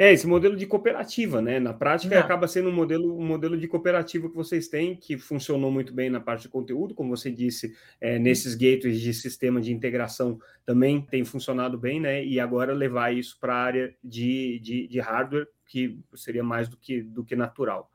É, 0.01 0.13
esse 0.13 0.25
modelo 0.25 0.55
de 0.55 0.65
cooperativa, 0.65 1.41
né? 1.41 1.59
Na 1.59 1.73
prática, 1.73 2.15
Não. 2.15 2.21
acaba 2.21 2.47
sendo 2.47 2.69
um 2.69 2.71
modelo, 2.71 3.19
um 3.19 3.25
modelo 3.25 3.57
de 3.57 3.67
cooperativa 3.67 4.29
que 4.29 4.35
vocês 4.35 4.69
têm, 4.69 4.95
que 4.95 5.17
funcionou 5.17 5.69
muito 5.69 5.93
bem 5.93 6.09
na 6.09 6.21
parte 6.21 6.43
de 6.43 6.47
conteúdo, 6.47 6.95
como 6.95 7.09
você 7.09 7.29
disse, 7.29 7.75
é, 7.99 8.17
nesses 8.17 8.55
gateways 8.55 9.01
de 9.01 9.13
sistema 9.13 9.59
de 9.59 9.73
integração 9.73 10.39
também 10.65 11.01
tem 11.01 11.25
funcionado 11.25 11.77
bem, 11.77 11.99
né? 11.99 12.23
E 12.23 12.39
agora 12.39 12.73
levar 12.73 13.13
isso 13.13 13.37
para 13.41 13.53
a 13.53 13.61
área 13.61 13.93
de, 14.01 14.57
de, 14.59 14.87
de 14.87 14.99
hardware, 15.01 15.49
que 15.65 15.99
seria 16.15 16.45
mais 16.45 16.69
do 16.69 16.77
que, 16.77 17.01
do 17.01 17.25
que 17.25 17.35
natural 17.35 17.91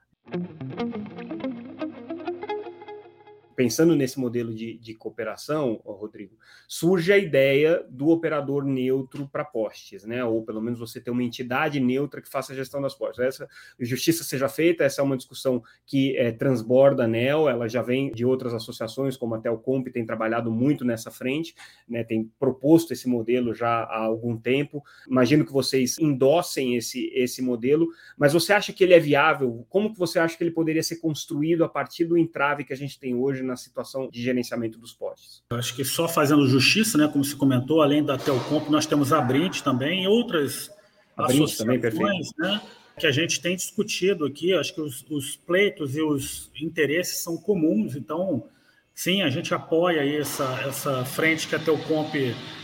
pensando 3.55 3.95
nesse 3.95 4.19
modelo 4.19 4.55
de, 4.55 4.79
de 4.79 4.95
cooperação, 4.95 5.81
Rodrigo, 5.85 6.37
surge 6.67 7.13
a 7.13 7.19
ideia 7.19 7.85
do 7.89 8.09
operador 8.09 8.65
neutro 8.65 9.29
para 9.29 9.45
postes, 9.45 10.05
né? 10.05 10.25
Ou 10.25 10.43
pelo 10.43 10.61
menos 10.61 10.79
você 10.79 11.01
ter 11.01 11.11
uma 11.11 11.23
entidade 11.23 11.81
neutra 11.81 12.21
que 12.21 12.29
faça 12.29 12.53
a 12.53 12.57
gestão 12.57 12.81
das 12.83 12.95
postes. 12.95 13.25
Essa 13.25 13.49
justiça 13.79 14.25
seja 14.25 14.49
feita, 14.49 14.85
essa 14.85 15.01
é 15.01 15.05
uma 15.05 15.17
discussão 15.17 15.63
que 15.87 16.17
é, 16.17 16.33
transborda 16.33 17.05
a 17.05 17.09
NEL, 17.09 17.49
ela 17.49 17.69
já 17.69 17.83
vem 17.83 18.11
de 18.13 18.25
outras 18.25 18.53
associações, 18.53 19.17
como 19.17 19.35
a 19.35 19.41
Telcomp 19.41 19.89
tem 19.89 20.05
trabalhado 20.05 20.51
muito 20.51 20.85
nessa 20.85 21.11
frente, 21.11 21.55
né? 21.89 22.03
Tem 22.03 22.31
proposto 22.39 22.93
esse 22.93 23.09
modelo 23.09 23.55
já 23.55 23.85
há 23.85 23.99
algum 23.99 24.37
tempo. 24.37 24.83
Imagino 25.09 25.45
que 25.45 25.53
vocês 25.53 25.99
endossem 25.99 26.77
esse, 26.77 27.11
esse 27.15 27.41
modelo, 27.41 27.89
mas 28.17 28.33
você 28.33 28.53
acha 28.53 28.73
que 28.73 28.83
ele 28.83 28.95
é 28.95 29.01
viável? 29.01 29.65
Como 29.69 29.93
que 29.93 29.99
você 29.99 30.19
acha 30.19 30.37
que 30.37 30.43
ele 30.43 30.51
poderia 30.51 30.83
ser 30.83 30.97
construído 30.97 31.65
a 31.65 31.69
partir 31.69 32.05
do 32.05 32.19
entrave 32.19 32.65
que 32.65 32.73
a 32.73 32.77
gente 32.77 32.99
tem 32.99 33.15
hoje 33.15 33.44
na 33.45 33.57
situação 33.57 34.09
de 34.11 34.23
gerenciamento 34.23 34.79
dos 34.79 34.93
postes. 34.93 35.43
Eu 35.51 35.59
acho 35.59 35.75
que 35.75 35.85
só 35.85 36.09
fazendo 36.09 36.47
justiça, 36.47 36.99
né, 36.99 37.09
como 37.09 37.25
se 37.25 37.37
comentou, 37.37 37.83
além 37.83 38.05
da 38.05 38.17
Telcomp, 38.17 38.71
nós 38.71 38.87
temos 38.87 39.13
a 39.13 39.21
Brint 39.21 39.61
também 39.61 40.05
e 40.05 40.09
outras 40.09 40.71
a 41.17 41.25
associações 41.25 41.59
também, 41.59 41.81
perfeito. 41.81 42.35
Né, 42.39 42.61
que 42.99 43.07
a 43.07 43.13
gente 43.13 43.41
tem 43.41 43.57
discutido 43.57 44.25
aqui. 44.25 44.55
Acho 44.55 44.75
que 44.75 44.81
os, 44.81 45.05
os 45.11 45.37
pleitos 45.37 45.97
e 45.97 46.03
os 46.03 46.51
interesses 46.61 47.23
são 47.23 47.37
comuns, 47.37 47.95
então 47.97 48.49
Sim, 48.95 49.23
a 49.23 49.29
gente 49.29 49.53
apoia 49.53 50.21
essa, 50.21 50.45
essa 50.65 51.05
frente 51.05 51.49
que 51.49 51.57
a 51.57 51.59
Telcomp 51.59 52.15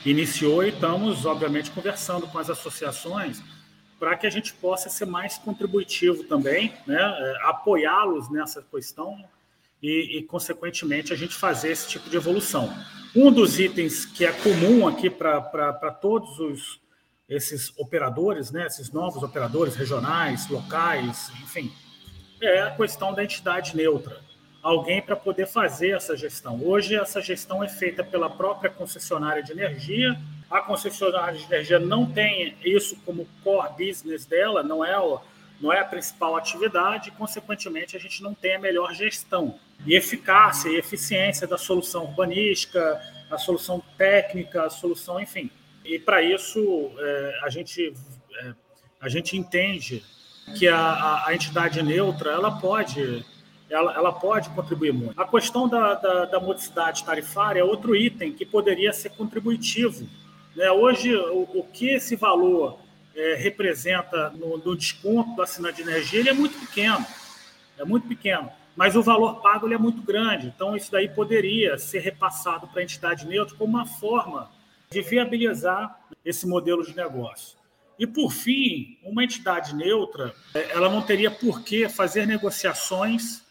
iniciou 0.07 0.62
e 0.62 0.69
estamos, 0.69 1.27
obviamente, 1.27 1.73
conversando 1.73 2.29
com 2.29 2.38
as 2.38 2.49
associações 2.49 3.43
para 3.99 4.16
que 4.16 4.27
a 4.27 4.31
gente 4.31 4.55
possa 4.55 4.88
ser 4.88 5.07
mais 5.07 5.37
contributivo 5.37 6.23
também, 6.25 6.73
né? 6.87 6.97
É, 6.97 7.49
apoiá-los 7.49 8.31
nessa 8.31 8.62
questão 8.62 9.23
e, 9.83 10.19
e, 10.19 10.23
consequentemente, 10.23 11.12
a 11.12 11.16
gente 11.16 11.35
fazer 11.35 11.71
esse 11.71 11.88
tipo 11.88 12.11
de 12.11 12.16
evolução. 12.16 12.73
Um 13.14 13.33
dos 13.33 13.59
itens 13.59 14.05
que 14.05 14.25
é 14.25 14.33
comum 14.33 14.87
aqui 14.87 15.09
para 15.09 15.90
todos 16.01 16.38
os, 16.38 16.81
esses 17.29 17.73
operadores, 17.79 18.51
né, 18.51 18.66
esses 18.66 18.93
novos 18.93 19.23
operadores 19.23 19.75
regionais, 19.75 20.49
locais, 20.49 21.31
enfim, 21.43 21.73
é 22.40 22.62
a 22.62 22.71
questão 22.71 23.12
da 23.12 23.25
entidade 23.25 23.77
neutra. 23.77 24.21
Alguém 24.62 25.01
para 25.01 25.16
poder 25.16 25.47
fazer 25.47 25.90
essa 25.90 26.16
gestão. 26.16 26.62
Hoje, 26.62 26.95
essa 26.95 27.21
gestão 27.21 27.64
é 27.64 27.69
feita 27.69 28.05
pela 28.05 28.29
própria 28.29 28.71
concessionária 28.71 29.43
de 29.43 29.53
energia. 29.53 30.21
A 30.51 30.61
concessionária 30.61 31.38
de 31.38 31.45
energia 31.45 31.79
não 31.79 32.05
tem 32.05 32.55
isso 32.62 32.97
como 33.07 33.27
core 33.43 33.87
business 33.87 34.27
dela, 34.27 34.62
não 34.62 34.85
é 34.85 34.99
o 34.99 35.21
não 35.61 35.71
é 35.71 35.79
a 35.79 35.85
principal 35.85 36.37
atividade 36.37 37.11
e, 37.11 37.12
consequentemente, 37.12 37.95
a 37.95 38.01
gente 38.01 38.23
não 38.23 38.33
tem 38.33 38.55
a 38.57 38.59
melhor 38.59 38.95
gestão 38.95 39.59
e 39.87 39.95
eficácia 39.95 40.69
e 40.69 40.77
eficiência 40.77 41.47
da 41.47 41.57
solução 41.57 42.05
urbanística, 42.05 43.01
a 43.31 43.38
solução 43.38 43.83
técnica, 43.97 44.64
a 44.64 44.71
solução, 44.71 45.21
enfim. 45.21 45.51
E 45.85 45.99
para 45.99 46.23
isso 46.23 46.93
é, 46.99 47.40
a 47.43 47.51
gente 47.51 47.95
é, 48.43 48.55
a 49.01 49.09
gente 49.09 49.37
entende 49.37 50.05
que 50.59 50.69
a, 50.69 50.79
a, 50.79 51.29
a, 51.29 51.35
entidade 51.35 51.83
neutra 51.83 52.33
ela 52.33 52.51
pode 52.61 53.25
ela, 53.71 53.95
ela 53.95 54.12
pode 54.12 54.51
contribuir 54.51 54.93
muito. 54.93 55.21
A 55.21 55.27
questão 55.27 55.69
da, 55.69 55.95
da, 55.95 56.25
da 56.27 56.40
modicidade 56.40 57.05
tarifária 57.05 57.61
é 57.61 57.64
outro 57.64 57.95
item 57.95 58.33
que 58.33 58.45
poderia 58.45 58.93
ser 58.93 59.11
contributivo. 59.11 60.09
Né? 60.57 60.71
Hoje, 60.71 61.14
o, 61.14 61.49
o 61.55 61.64
que 61.73 61.88
esse 61.90 62.16
valor 62.16 62.81
é, 63.14 63.37
representa 63.37 64.31
no, 64.31 64.59
no, 64.59 64.77
desconto 64.77 65.35
do 65.37 65.43
assinante 65.43 65.77
de 65.77 65.88
energia, 65.88 66.19
ele 66.19 66.31
é 66.31 66.33
muito 66.33 66.59
pequeno. 66.59 67.07
É 67.79 67.85
muito 67.85 68.09
pequeno. 68.09 68.51
Mas 68.81 68.97
o 68.97 69.03
valor 69.03 69.43
pago 69.43 69.66
ele 69.66 69.75
é 69.75 69.79
muito 69.79 70.01
grande. 70.01 70.47
Então, 70.47 70.75
isso 70.75 70.90
daí 70.90 71.07
poderia 71.07 71.77
ser 71.77 71.99
repassado 71.99 72.66
para 72.66 72.81
a 72.81 72.83
entidade 72.83 73.27
neutra 73.27 73.55
como 73.55 73.77
uma 73.77 73.85
forma 73.85 74.51
de 74.90 75.03
viabilizar 75.03 76.01
esse 76.25 76.47
modelo 76.47 76.83
de 76.83 76.97
negócio. 76.97 77.59
E, 77.99 78.07
por 78.07 78.33
fim, 78.33 78.97
uma 79.03 79.23
entidade 79.23 79.75
neutra, 79.75 80.35
é, 80.55 80.71
ela 80.71 80.88
não 80.88 81.03
teria 81.03 81.31
por 81.31 81.61
que 81.61 81.90
fazer 81.90 82.25
negociações 82.27 83.43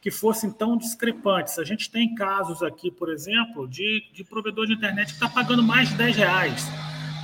que 0.00 0.10
fossem 0.10 0.50
tão 0.50 0.76
discrepantes. 0.76 1.60
A 1.60 1.64
gente 1.64 1.88
tem 1.88 2.12
casos 2.12 2.60
aqui, 2.60 2.90
por 2.90 3.08
exemplo, 3.08 3.68
de, 3.68 4.02
de 4.12 4.24
provedor 4.24 4.66
de 4.66 4.72
internet 4.72 5.10
que 5.10 5.12
está 5.12 5.28
pagando 5.28 5.62
mais 5.62 5.90
de 5.90 5.94
10 5.94 6.16
reais 6.16 6.66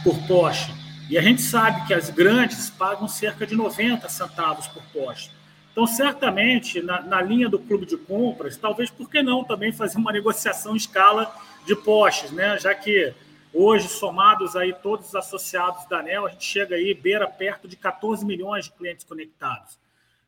por 0.04 0.16
poste 0.28 0.72
e 1.10 1.18
a 1.18 1.22
gente 1.22 1.42
sabe 1.42 1.88
que 1.88 1.94
as 1.94 2.08
grandes 2.08 2.70
pagam 2.70 3.08
cerca 3.08 3.44
de 3.44 3.56
90 3.56 4.08
centavos 4.08 4.68
por 4.68 4.82
poste. 4.92 5.37
Então, 5.72 5.86
certamente, 5.86 6.82
na, 6.82 7.00
na, 7.02 7.22
linha 7.22 7.48
do 7.48 7.58
clube 7.58 7.86
de 7.86 7.96
compras, 7.96 8.56
talvez 8.56 8.90
por 8.90 9.08
que 9.08 9.22
não 9.22 9.44
também 9.44 9.72
fazer 9.72 9.98
uma 9.98 10.12
negociação 10.12 10.74
em 10.74 10.76
escala 10.76 11.32
de 11.64 11.76
postes, 11.76 12.32
né? 12.32 12.58
Já 12.58 12.74
que 12.74 13.14
hoje, 13.52 13.88
somados 13.88 14.56
aí 14.56 14.72
todos 14.72 15.08
os 15.08 15.14
associados 15.14 15.86
da 15.86 16.00
ANEL, 16.00 16.26
a 16.26 16.30
gente 16.30 16.44
chega 16.44 16.76
aí, 16.76 16.94
beira 16.94 17.26
perto 17.28 17.68
de 17.68 17.76
14 17.76 18.24
milhões 18.24 18.64
de 18.64 18.72
clientes 18.72 19.04
conectados. 19.04 19.78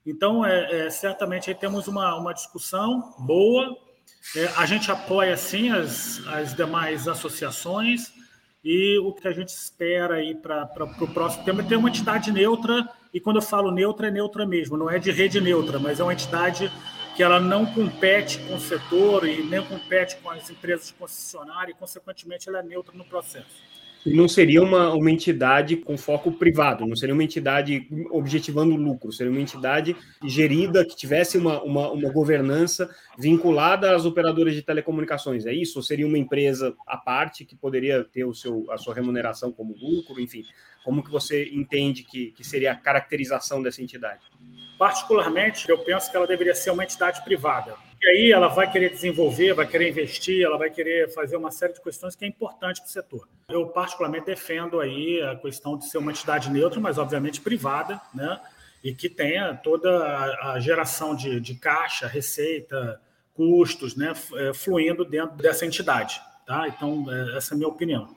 Então, 0.06 0.44
é, 0.44 0.86
é 0.86 0.90
certamente 0.90 1.50
aí 1.50 1.54
temos 1.54 1.88
uma, 1.88 2.14
uma 2.16 2.32
discussão 2.32 3.14
boa. 3.18 3.76
É, 4.36 4.46
a 4.56 4.66
gente 4.66 4.90
apoia, 4.90 5.36
sim, 5.36 5.70
as, 5.70 6.26
as 6.28 6.54
demais 6.54 7.08
associações 7.08 8.12
E 8.62 8.98
o 8.98 9.12
que 9.12 9.26
a 9.26 9.32
gente 9.32 9.48
espera 9.48 10.16
aí 10.16 10.34
para 10.34 10.68
o 11.00 11.08
próximo 11.08 11.44
tema 11.44 11.62
é 11.62 11.64
ter 11.64 11.76
uma 11.76 11.88
entidade 11.88 12.30
neutra, 12.30 12.88
e 13.12 13.20
quando 13.20 13.36
eu 13.36 13.42
falo 13.42 13.70
neutra, 13.70 14.08
é 14.08 14.10
neutra 14.10 14.46
mesmo, 14.46 14.76
não 14.76 14.90
é 14.90 14.98
de 14.98 15.10
rede 15.10 15.40
neutra, 15.40 15.78
mas 15.78 16.00
é 16.00 16.02
uma 16.02 16.12
entidade 16.12 16.70
que 17.16 17.22
ela 17.22 17.40
não 17.40 17.66
compete 17.66 18.38
com 18.40 18.54
o 18.54 18.60
setor 18.60 19.26
e 19.26 19.42
nem 19.42 19.62
compete 19.64 20.16
com 20.16 20.30
as 20.30 20.48
empresas 20.48 20.86
de 20.88 20.94
concessionária, 20.94 21.72
e, 21.72 21.74
consequentemente, 21.74 22.48
ela 22.48 22.60
é 22.60 22.62
neutra 22.62 22.96
no 22.96 23.04
processo 23.04 23.69
não 24.06 24.28
seria 24.28 24.62
uma, 24.62 24.94
uma 24.94 25.10
entidade 25.10 25.76
com 25.76 25.96
foco 25.96 26.32
privado, 26.32 26.86
não 26.86 26.96
seria 26.96 27.14
uma 27.14 27.24
entidade 27.24 27.86
objetivando 28.10 28.74
lucro, 28.74 29.12
seria 29.12 29.30
uma 29.30 29.40
entidade 29.40 29.94
gerida, 30.24 30.84
que 30.84 30.96
tivesse 30.96 31.36
uma, 31.36 31.62
uma, 31.62 31.90
uma 31.90 32.10
governança 32.10 32.88
vinculada 33.18 33.94
às 33.94 34.04
operadoras 34.06 34.54
de 34.54 34.62
telecomunicações, 34.62 35.44
é 35.44 35.52
isso? 35.52 35.78
Ou 35.78 35.82
seria 35.82 36.06
uma 36.06 36.18
empresa 36.18 36.74
à 36.86 36.96
parte 36.96 37.44
que 37.44 37.54
poderia 37.54 38.02
ter 38.04 38.24
o 38.24 38.34
seu, 38.34 38.66
a 38.70 38.78
sua 38.78 38.94
remuneração 38.94 39.52
como 39.52 39.76
lucro, 39.76 40.20
enfim? 40.20 40.44
Como 40.82 41.02
que 41.02 41.10
você 41.10 41.50
entende 41.52 42.02
que, 42.02 42.30
que 42.32 42.42
seria 42.42 42.72
a 42.72 42.76
caracterização 42.76 43.62
dessa 43.62 43.82
entidade? 43.82 44.22
Particularmente, 44.78 45.68
eu 45.68 45.76
penso 45.78 46.10
que 46.10 46.16
ela 46.16 46.26
deveria 46.26 46.54
ser 46.54 46.70
uma 46.70 46.84
entidade 46.84 47.22
privada 47.22 47.74
e 48.02 48.08
aí 48.08 48.32
ela 48.32 48.48
vai 48.48 48.70
querer 48.70 48.90
desenvolver, 48.90 49.52
vai 49.52 49.66
querer 49.66 49.90
investir, 49.90 50.42
ela 50.42 50.56
vai 50.56 50.70
querer 50.70 51.12
fazer 51.12 51.36
uma 51.36 51.50
série 51.50 51.74
de 51.74 51.82
questões 51.82 52.16
que 52.16 52.24
é 52.24 52.28
importante 52.28 52.80
para 52.80 52.88
o 52.88 52.90
setor. 52.90 53.28
Eu 53.48 53.66
particularmente 53.66 54.24
defendo 54.24 54.80
aí 54.80 55.20
a 55.22 55.36
questão 55.36 55.76
de 55.76 55.86
ser 55.86 55.98
uma 55.98 56.10
entidade 56.10 56.50
neutra, 56.50 56.80
mas 56.80 56.96
obviamente 56.96 57.42
privada, 57.42 58.00
né? 58.14 58.40
E 58.82 58.94
que 58.94 59.10
tenha 59.10 59.54
toda 59.54 59.90
a 60.52 60.58
geração 60.58 61.14
de, 61.14 61.38
de 61.40 61.54
caixa, 61.54 62.06
receita, 62.06 62.98
custos, 63.34 63.94
né? 63.94 64.14
É, 64.34 64.54
fluindo 64.54 65.04
dentro 65.04 65.36
dessa 65.36 65.66
entidade, 65.66 66.22
tá? 66.46 66.66
Então 66.68 67.04
é, 67.12 67.36
essa 67.36 67.52
é 67.52 67.54
a 67.54 67.58
minha 67.58 67.68
opinião. 67.68 68.08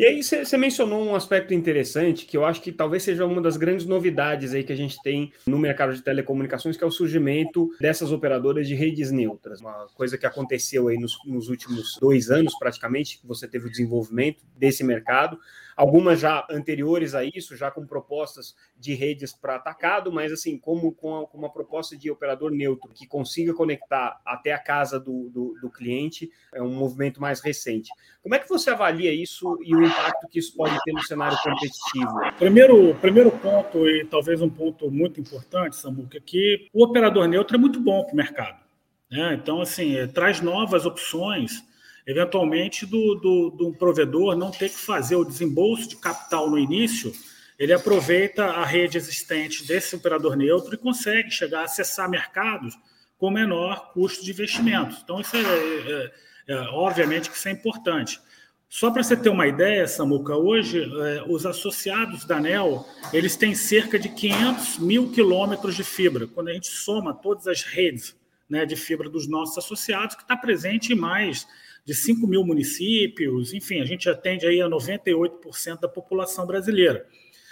E 0.00 0.04
aí 0.06 0.22
você 0.22 0.56
mencionou 0.56 1.04
um 1.04 1.14
aspecto 1.14 1.52
interessante 1.52 2.24
que 2.24 2.34
eu 2.34 2.46
acho 2.46 2.62
que 2.62 2.72
talvez 2.72 3.02
seja 3.02 3.26
uma 3.26 3.38
das 3.38 3.58
grandes 3.58 3.84
novidades 3.84 4.54
aí 4.54 4.64
que 4.64 4.72
a 4.72 4.76
gente 4.76 4.96
tem 5.02 5.30
no 5.46 5.58
mercado 5.58 5.92
de 5.92 6.00
telecomunicações, 6.00 6.74
que 6.74 6.82
é 6.82 6.86
o 6.86 6.90
surgimento 6.90 7.68
dessas 7.78 8.10
operadoras 8.10 8.66
de 8.66 8.74
redes 8.74 9.10
neutras. 9.10 9.60
Uma 9.60 9.88
coisa 9.88 10.16
que 10.16 10.24
aconteceu 10.24 10.88
aí 10.88 10.96
nos, 10.96 11.18
nos 11.26 11.50
últimos 11.50 11.98
dois 12.00 12.30
anos, 12.30 12.58
praticamente, 12.58 13.18
que 13.20 13.26
você 13.26 13.46
teve 13.46 13.66
o 13.66 13.70
desenvolvimento 13.70 14.42
desse 14.56 14.82
mercado 14.82 15.38
algumas 15.80 16.20
já 16.20 16.46
anteriores 16.50 17.14
a 17.14 17.24
isso, 17.24 17.56
já 17.56 17.70
com 17.70 17.86
propostas 17.86 18.54
de 18.76 18.92
redes 18.92 19.32
para 19.32 19.56
atacado, 19.56 20.12
mas 20.12 20.30
assim, 20.30 20.58
como 20.58 20.92
com, 20.92 21.26
uma 21.32 21.50
proposta 21.50 21.96
de 21.96 22.10
operador 22.10 22.50
neutro 22.50 22.90
que 22.92 23.06
consiga 23.06 23.54
conectar 23.54 24.20
até 24.22 24.52
a 24.52 24.58
casa 24.58 25.00
do, 25.00 25.30
do, 25.30 25.56
do, 25.58 25.70
cliente, 25.70 26.30
é 26.52 26.62
um 26.62 26.74
movimento 26.74 27.18
mais 27.18 27.40
recente. 27.40 27.88
Como 28.22 28.34
é 28.34 28.38
que 28.38 28.46
você 28.46 28.68
avalia 28.68 29.10
isso 29.10 29.58
e 29.64 29.74
o 29.74 29.82
impacto 29.82 30.28
que 30.28 30.38
isso 30.38 30.54
pode 30.54 30.78
ter 30.84 30.92
no 30.92 31.02
cenário 31.02 31.38
competitivo? 31.42 32.12
Primeiro, 32.38 32.94
primeiro 32.96 33.30
ponto, 33.30 33.88
e 33.88 34.04
talvez 34.04 34.42
um 34.42 34.50
ponto 34.50 34.90
muito 34.90 35.18
importante, 35.18 35.76
Samuca, 35.76 36.18
é 36.18 36.20
que 36.20 36.68
o 36.74 36.84
operador 36.84 37.26
neutro 37.26 37.56
é 37.56 37.58
muito 37.58 37.80
bom 37.80 38.04
para 38.04 38.12
o 38.12 38.16
mercado. 38.16 38.60
Né? 39.10 39.32
Então, 39.32 39.62
assim, 39.62 39.94
traz 40.08 40.42
novas 40.42 40.84
opções 40.84 41.64
eventualmente 42.06 42.86
do, 42.86 43.14
do, 43.14 43.50
do 43.50 43.72
provedor 43.72 44.36
não 44.36 44.50
ter 44.50 44.68
que 44.68 44.78
fazer 44.78 45.16
o 45.16 45.24
desembolso 45.24 45.88
de 45.88 45.96
capital 45.96 46.50
no 46.50 46.58
início, 46.58 47.12
ele 47.58 47.72
aproveita 47.72 48.44
a 48.44 48.64
rede 48.64 48.96
existente 48.96 49.66
desse 49.66 49.94
operador 49.94 50.34
neutro 50.34 50.74
e 50.74 50.78
consegue 50.78 51.30
chegar 51.30 51.60
a 51.60 51.64
acessar 51.64 52.08
mercados 52.08 52.74
com 53.18 53.30
menor 53.30 53.92
custo 53.92 54.24
de 54.24 54.30
investimento. 54.30 54.96
Então, 55.04 55.20
isso 55.20 55.36
é, 55.36 55.40
é, 55.40 56.12
é 56.48 56.56
obviamente 56.70 57.28
que 57.28 57.36
isso 57.36 57.48
é 57.48 57.52
importante. 57.52 58.18
Só 58.66 58.90
para 58.90 59.02
você 59.02 59.16
ter 59.16 59.28
uma 59.28 59.48
ideia, 59.48 59.86
Samuca, 59.88 60.36
hoje 60.36 60.80
é, 60.82 61.24
os 61.28 61.44
associados 61.44 62.24
da 62.24 62.36
ANEL 62.36 62.86
eles 63.12 63.36
têm 63.36 63.52
cerca 63.54 63.98
de 63.98 64.08
500 64.08 64.78
mil 64.78 65.10
quilômetros 65.10 65.74
de 65.74 65.82
fibra. 65.82 66.28
Quando 66.28 66.48
a 66.48 66.52
gente 66.54 66.68
soma 66.68 67.12
todas 67.12 67.46
as 67.46 67.62
redes 67.62 68.16
né, 68.48 68.64
de 68.64 68.76
fibra 68.76 69.10
dos 69.10 69.28
nossos 69.28 69.58
associados, 69.58 70.14
que 70.14 70.22
está 70.22 70.36
presente 70.36 70.92
em 70.92 70.96
mais 70.96 71.46
de 71.84 71.94
5 71.94 72.26
mil 72.26 72.44
municípios, 72.44 73.52
enfim, 73.52 73.80
a 73.80 73.84
gente 73.84 74.08
atende 74.08 74.46
aí 74.46 74.60
a 74.60 74.68
98% 74.68 75.80
da 75.80 75.88
população 75.88 76.46
brasileira. 76.46 77.06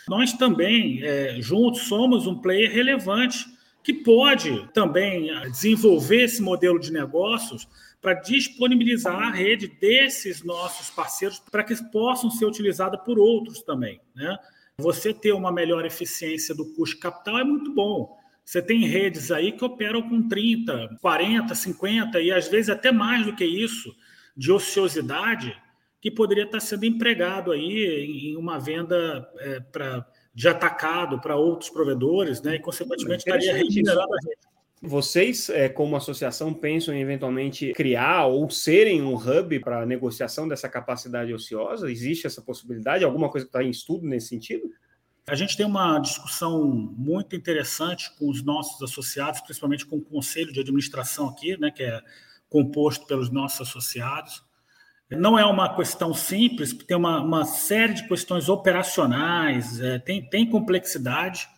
Nós 0.09 0.33
também, 0.33 1.03
é, 1.03 1.41
juntos, 1.41 1.83
somos 1.83 2.27
um 2.27 2.41
player 2.41 2.73
relevante 2.73 3.45
que 3.83 3.93
pode 3.93 4.69
também 4.73 5.31
é, 5.31 5.49
desenvolver 5.49 6.25
esse 6.25 6.43
modelo 6.43 6.79
de 6.79 6.93
negócios 6.93 7.69
para 8.01 8.14
disponibilizar 8.14 9.17
a 9.17 9.31
rede 9.31 9.69
desses 9.81 10.45
nossos 10.45 10.91
parceiros 10.91 11.41
para 11.51 11.64
que 11.64 11.75
possam 11.91 12.31
ser 12.31 12.47
utilizadas 12.47 13.01
por 13.05 13.19
outros 13.19 13.62
também. 13.62 14.01
Né? 14.14 14.37
Você 14.79 15.12
ter 15.12 15.33
uma 15.33 15.51
melhor 15.51 15.85
eficiência 15.85 16.55
do 16.55 16.64
custo 16.75 17.01
capital 17.01 17.38
é 17.38 17.45
muito 17.45 17.75
bom. 17.75 18.17
Você 18.45 18.62
tem 18.62 18.87
redes 18.87 19.31
aí 19.31 19.53
que 19.53 19.64
operam 19.64 20.09
com 20.09 20.27
30, 20.27 20.97
40, 21.03 21.55
50 21.55 22.21
e 22.21 22.31
às 22.31 22.49
vezes 22.49 22.71
até 22.71 22.91
mais 22.91 23.27
do 23.27 23.35
que 23.35 23.45
isso 23.45 23.95
de 24.38 24.53
ociosidade 24.53 25.61
que 26.01 26.12
poderia 26.12 26.44
estar 26.44 26.61
sendo 26.61 26.87
empregado 26.87 27.51
aí 27.51 28.31
em 28.31 28.37
uma 28.37 28.59
venda 28.59 29.29
é, 29.38 29.59
para 29.59 30.07
de 30.33 30.46
atacado 30.46 31.20
para 31.20 31.35
outros 31.35 31.68
provedores, 31.68 32.40
né? 32.40 32.55
E 32.55 32.61
consequentemente 32.61 33.24
estaria 33.27 33.53
regenerando 33.53 34.14
a 34.14 34.20
gente. 34.22 34.38
Vocês, 34.81 35.48
é, 35.48 35.68
como 35.68 35.96
associação, 35.96 36.55
pensam 36.55 36.94
em 36.94 37.01
eventualmente 37.01 37.72
criar 37.72 38.27
ou 38.27 38.48
serem 38.48 39.03
um 39.03 39.16
hub 39.16 39.59
para 39.59 39.85
negociação 39.85 40.46
dessa 40.46 40.68
capacidade 40.68 41.35
ociosa? 41.35 41.90
Existe 41.90 42.29
essa 42.29 42.40
possibilidade? 42.40 43.05
Alguma 43.05 43.29
coisa 43.29 43.44
que 43.44 43.48
está 43.48 43.64
em 43.64 43.70
estudo 43.70 44.07
nesse 44.07 44.29
sentido? 44.29 44.70
A 45.27 45.35
gente 45.35 45.57
tem 45.57 45.66
uma 45.66 45.98
discussão 45.98 46.64
muito 46.64 47.35
interessante 47.35 48.16
com 48.16 48.31
os 48.31 48.40
nossos 48.44 48.81
associados, 48.81 49.40
principalmente 49.40 49.85
com 49.85 49.96
o 49.96 50.01
conselho 50.01 50.53
de 50.53 50.61
administração 50.61 51.29
aqui, 51.29 51.59
né, 51.59 51.72
que 51.72 51.83
é 51.83 52.01
composto 52.48 53.06
pelos 53.06 53.30
nossos 53.30 53.68
associados. 53.68 54.42
Não 55.11 55.38
é 55.38 55.44
uma 55.44 55.74
questão 55.74 56.12
simples, 56.12 56.72
tem 56.72 56.96
uma, 56.96 57.20
uma 57.20 57.44
série 57.44 57.94
de 57.94 58.06
questões 58.06 58.48
operacionais, 58.48 59.80
é, 59.80 59.98
tem, 59.98 60.22
tem 60.28 60.44
complexidade, 60.44 61.48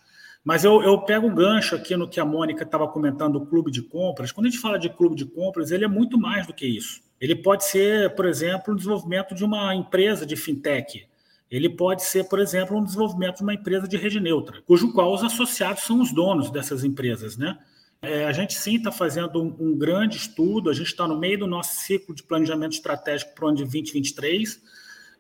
mas 0.45 0.65
eu, 0.65 0.83
eu 0.83 0.99
pego 1.03 1.27
o 1.27 1.35
gancho 1.35 1.75
aqui 1.75 1.97
no 1.97 2.09
que 2.09 2.21
a 2.21 2.25
Mônica 2.25 2.63
estava 2.63 2.87
comentando 2.87 3.39
do 3.39 3.47
clube 3.47 3.71
de 3.71 3.83
compras. 3.83 4.31
Quando 4.31 4.47
a 4.47 4.51
gente 4.51 4.61
fala 4.61 4.79
de 4.79 4.89
clube 4.89 5.17
de 5.17 5.27
compras, 5.27 5.71
ele 5.71 5.85
é 5.85 5.89
muito 5.89 6.19
mais 6.19 6.47
do 6.47 6.55
que 6.55 6.67
isso. 6.67 7.03
Ele 7.21 7.35
pode 7.35 7.65
ser, 7.65 8.15
por 8.15 8.25
exemplo, 8.25 8.73
o 8.73 8.77
desenvolvimento 8.77 9.35
de 9.35 9.45
uma 9.45 9.75
empresa 9.75 10.25
de 10.25 10.37
fintech. 10.37 11.07
Ele 11.51 11.69
pode 11.69 12.05
ser, 12.05 12.29
por 12.29 12.39
exemplo, 12.39 12.79
um 12.79 12.85
desenvolvimento 12.85 13.39
de 13.39 13.43
uma 13.43 13.55
empresa 13.55 13.89
de 13.89 13.97
rede 13.97 14.21
neutra, 14.21 14.63
cujo 14.63 14.93
qual 14.93 15.13
os 15.13 15.25
associados 15.25 15.83
são 15.83 16.01
os 16.01 16.13
donos 16.13 16.51
dessas 16.51 16.85
empresas, 16.85 17.37
né? 17.37 17.59
É, 18.03 18.25
a 18.25 18.33
gente 18.33 18.55
sim 18.55 18.77
está 18.77 18.91
fazendo 18.91 19.43
um, 19.43 19.55
um, 19.61 19.77
grande 19.77 20.17
estudo, 20.17 20.71
a 20.71 20.73
gente 20.73 20.87
está 20.87 21.07
no 21.07 21.19
meio 21.19 21.41
do 21.41 21.47
nosso 21.47 21.83
ciclo 21.83 22.15
de 22.15 22.23
planejamento 22.23 22.73
estratégico 22.73 23.35
para 23.35 23.45
o 23.45 23.49
ano 23.49 23.59
de 23.59 23.65
2023, 23.65 24.61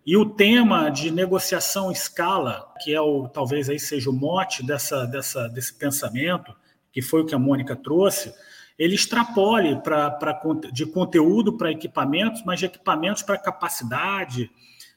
e 0.07 0.17
o 0.17 0.25
tema 0.25 0.89
de 0.89 1.11
negociação 1.11 1.91
em 1.91 1.93
escala, 1.93 2.73
que 2.83 2.95
é 2.95 3.01
o 3.01 3.29
talvez 3.29 3.69
aí 3.69 3.79
seja 3.79 4.09
o 4.09 4.15
mote 4.15 4.65
dessa, 4.65 5.05
dessa, 5.05 5.47
desse 5.49 5.75
pensamento, 5.75 6.55
que 6.91 7.03
foi 7.03 7.21
o 7.21 7.27
que 7.27 7.35
a 7.35 7.39
Mônica 7.39 7.77
trouxe, 7.77 8.33
ele 8.79 8.95
extrapole 8.95 9.77
pra, 9.83 10.11
pra, 10.11 10.41
de 10.73 10.87
conteúdo 10.87 11.59
para 11.59 11.71
equipamentos, 11.71 12.43
mas 12.47 12.59
de 12.59 12.65
equipamentos 12.65 13.23
para 13.23 13.37
capacidade, 13.37 14.51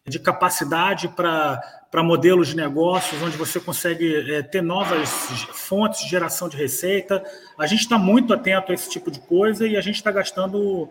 de 0.06 0.20
capacidade 0.20 1.08
para 1.08 2.04
modelos 2.04 2.50
de 2.50 2.56
negócios, 2.58 3.22
onde 3.22 3.38
você 3.38 3.60
consegue 3.60 4.34
é, 4.34 4.44
ter 4.44 4.62
novas 4.62 5.10
fontes 5.54 6.02
de 6.02 6.10
geração 6.10 6.50
de 6.50 6.58
receita. 6.58 7.24
A 7.58 7.66
gente 7.66 7.82
está 7.82 7.98
muito 7.98 8.34
atento 8.34 8.72
a 8.72 8.76
esse 8.76 8.90
tipo 8.90 9.10
de 9.10 9.22
coisa 9.22 9.66
e 9.66 9.78
a 9.78 9.82
gente 9.82 9.96
está 9.96 10.12
gastando 10.12 10.90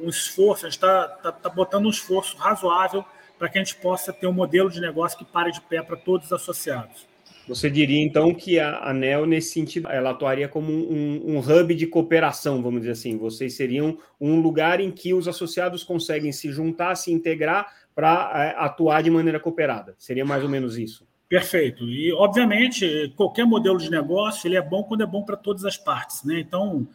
um 0.00 0.08
esforço, 0.08 0.64
a 0.64 0.70
gente 0.70 0.78
está 0.78 1.08
tá, 1.08 1.30
tá 1.30 1.50
botando 1.50 1.86
um 1.86 1.90
esforço 1.90 2.36
razoável 2.38 3.04
para 3.38 3.50
que 3.50 3.58
a 3.58 3.62
gente 3.62 3.76
possa 3.76 4.12
ter 4.12 4.26
um 4.26 4.32
modelo 4.32 4.70
de 4.70 4.80
negócio 4.80 5.18
que 5.18 5.24
pare 5.24 5.52
de 5.52 5.60
pé 5.60 5.82
para 5.82 5.96
todos 5.96 6.26
os 6.26 6.32
associados. 6.32 7.06
Você 7.46 7.68
diria, 7.68 8.02
então, 8.02 8.32
que 8.32 8.58
a 8.58 8.88
ANEL, 8.88 9.26
nesse 9.26 9.52
sentido, 9.52 9.86
ela 9.90 10.12
atuaria 10.12 10.48
como 10.48 10.72
um, 10.72 11.36
um, 11.36 11.38
hub 11.40 11.74
de 11.74 11.86
cooperação, 11.86 12.62
vamos 12.62 12.80
dizer 12.80 12.92
assim. 12.92 13.18
Vocês 13.18 13.54
seriam 13.54 13.98
um 14.18 14.40
lugar 14.40 14.80
em 14.80 14.90
que 14.90 15.12
os 15.12 15.28
associados 15.28 15.84
conseguem 15.84 16.32
se 16.32 16.50
juntar, 16.50 16.94
se 16.94 17.12
integrar 17.12 17.83
para 17.94 18.30
é, 18.34 18.64
atuar 18.64 19.02
de 19.02 19.10
maneira 19.10 19.38
cooperada. 19.38 19.94
Seria 19.98 20.24
mais 20.24 20.42
ou 20.42 20.48
menos 20.48 20.76
isso. 20.76 21.06
Perfeito. 21.28 21.84
E, 21.88 22.12
obviamente, 22.12 23.12
qualquer 23.16 23.46
modelo 23.46 23.78
de 23.78 23.90
negócio 23.90 24.46
ele 24.46 24.56
é 24.56 24.62
bom 24.62 24.82
quando 24.82 25.02
é 25.02 25.06
bom 25.06 25.22
para 25.22 25.36
todas 25.36 25.64
as 25.64 25.76
partes. 25.76 26.22
Né? 26.22 26.38
Então, 26.40 26.86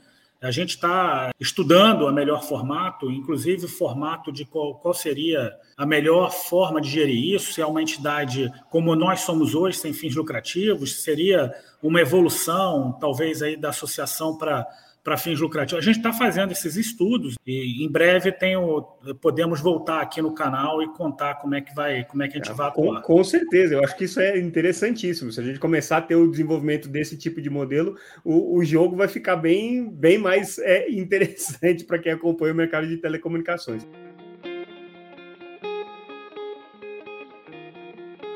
a 0.42 0.52
gente 0.52 0.70
está 0.70 1.32
estudando 1.38 2.06
o 2.06 2.14
melhor 2.14 2.44
formato, 2.44 3.12
inclusive 3.12 3.66
o 3.66 3.70
formato 3.70 4.32
de 4.32 4.46
qual, 4.46 4.76
qual, 4.76 4.94
seria 4.94 5.54
a 5.76 5.86
melhor 5.86 6.32
forma 6.32 6.80
de 6.80 6.90
gerir 6.90 7.36
isso, 7.36 7.52
se 7.52 7.62
é 7.62 7.66
uma 7.66 7.82
entidade 7.82 8.50
como 8.70 8.96
nós 8.96 9.22
somos 9.22 9.54
hoje, 9.54 9.78
sem 9.78 9.92
fins 9.92 10.16
lucrativos, 10.16 11.04
seria 11.04 11.54
uma 11.84 12.00
evolução, 12.00 12.98
talvez, 13.02 13.42
aí 13.42 13.58
da 13.58 13.70
associação 13.70 14.38
para 14.38 14.66
para 15.04 15.18
fins 15.18 15.40
lucrativos. 15.40 15.84
A 15.84 15.86
gente 15.86 15.98
está 15.98 16.12
fazendo 16.12 16.52
esses 16.52 16.76
estudos 16.76 17.36
e 17.46 17.84
em 17.84 17.92
breve 17.92 18.32
tenho, 18.32 18.82
podemos 19.22 19.62
voltar 19.62 20.02
aqui 20.02 20.22
no 20.22 20.34
canal 20.34 20.82
e 20.82 20.88
contar 20.94 21.36
como 21.36 21.56
é 21.56 21.62
que 21.62 21.74
vai, 21.74 22.04
como 22.04 22.24
é 22.24 22.28
que 22.28 22.34
a 22.34 22.38
gente 22.38 22.52
é, 22.52 22.54
vai 22.54 22.68
atuar. 22.68 23.02
Com, 23.02 23.16
com, 23.16 23.24
certeza, 23.24 23.76
eu 23.76 23.84
acho 23.84 23.96
que 23.98 24.06
isso 24.06 24.20
é 24.20 24.38
interessantíssimo. 24.38 25.32
Se 25.32 25.40
a 25.40 25.44
gente 25.44 25.60
começar 25.60 25.98
a 25.98 26.02
ter 26.02 26.16
o 26.16 26.30
desenvolvimento 26.30 26.88
desse 26.90 27.18
tipo 27.18 27.42
de 27.42 27.50
modelo, 27.50 27.96
o, 28.24 28.58
o 28.58 28.64
jogo 28.64 28.96
vai 28.96 29.08
ficar 29.08 29.36
bem, 29.36 29.90
bem 29.90 30.18
mais 30.18 30.60
é, 30.60 30.90
interessante 30.92 31.84
para 31.86 32.00
quem 32.00 32.12
acompanha 32.12 32.54
o 32.54 32.58
mercado 32.58 32.88
de 32.88 32.98
telecomunicações. 32.98 33.88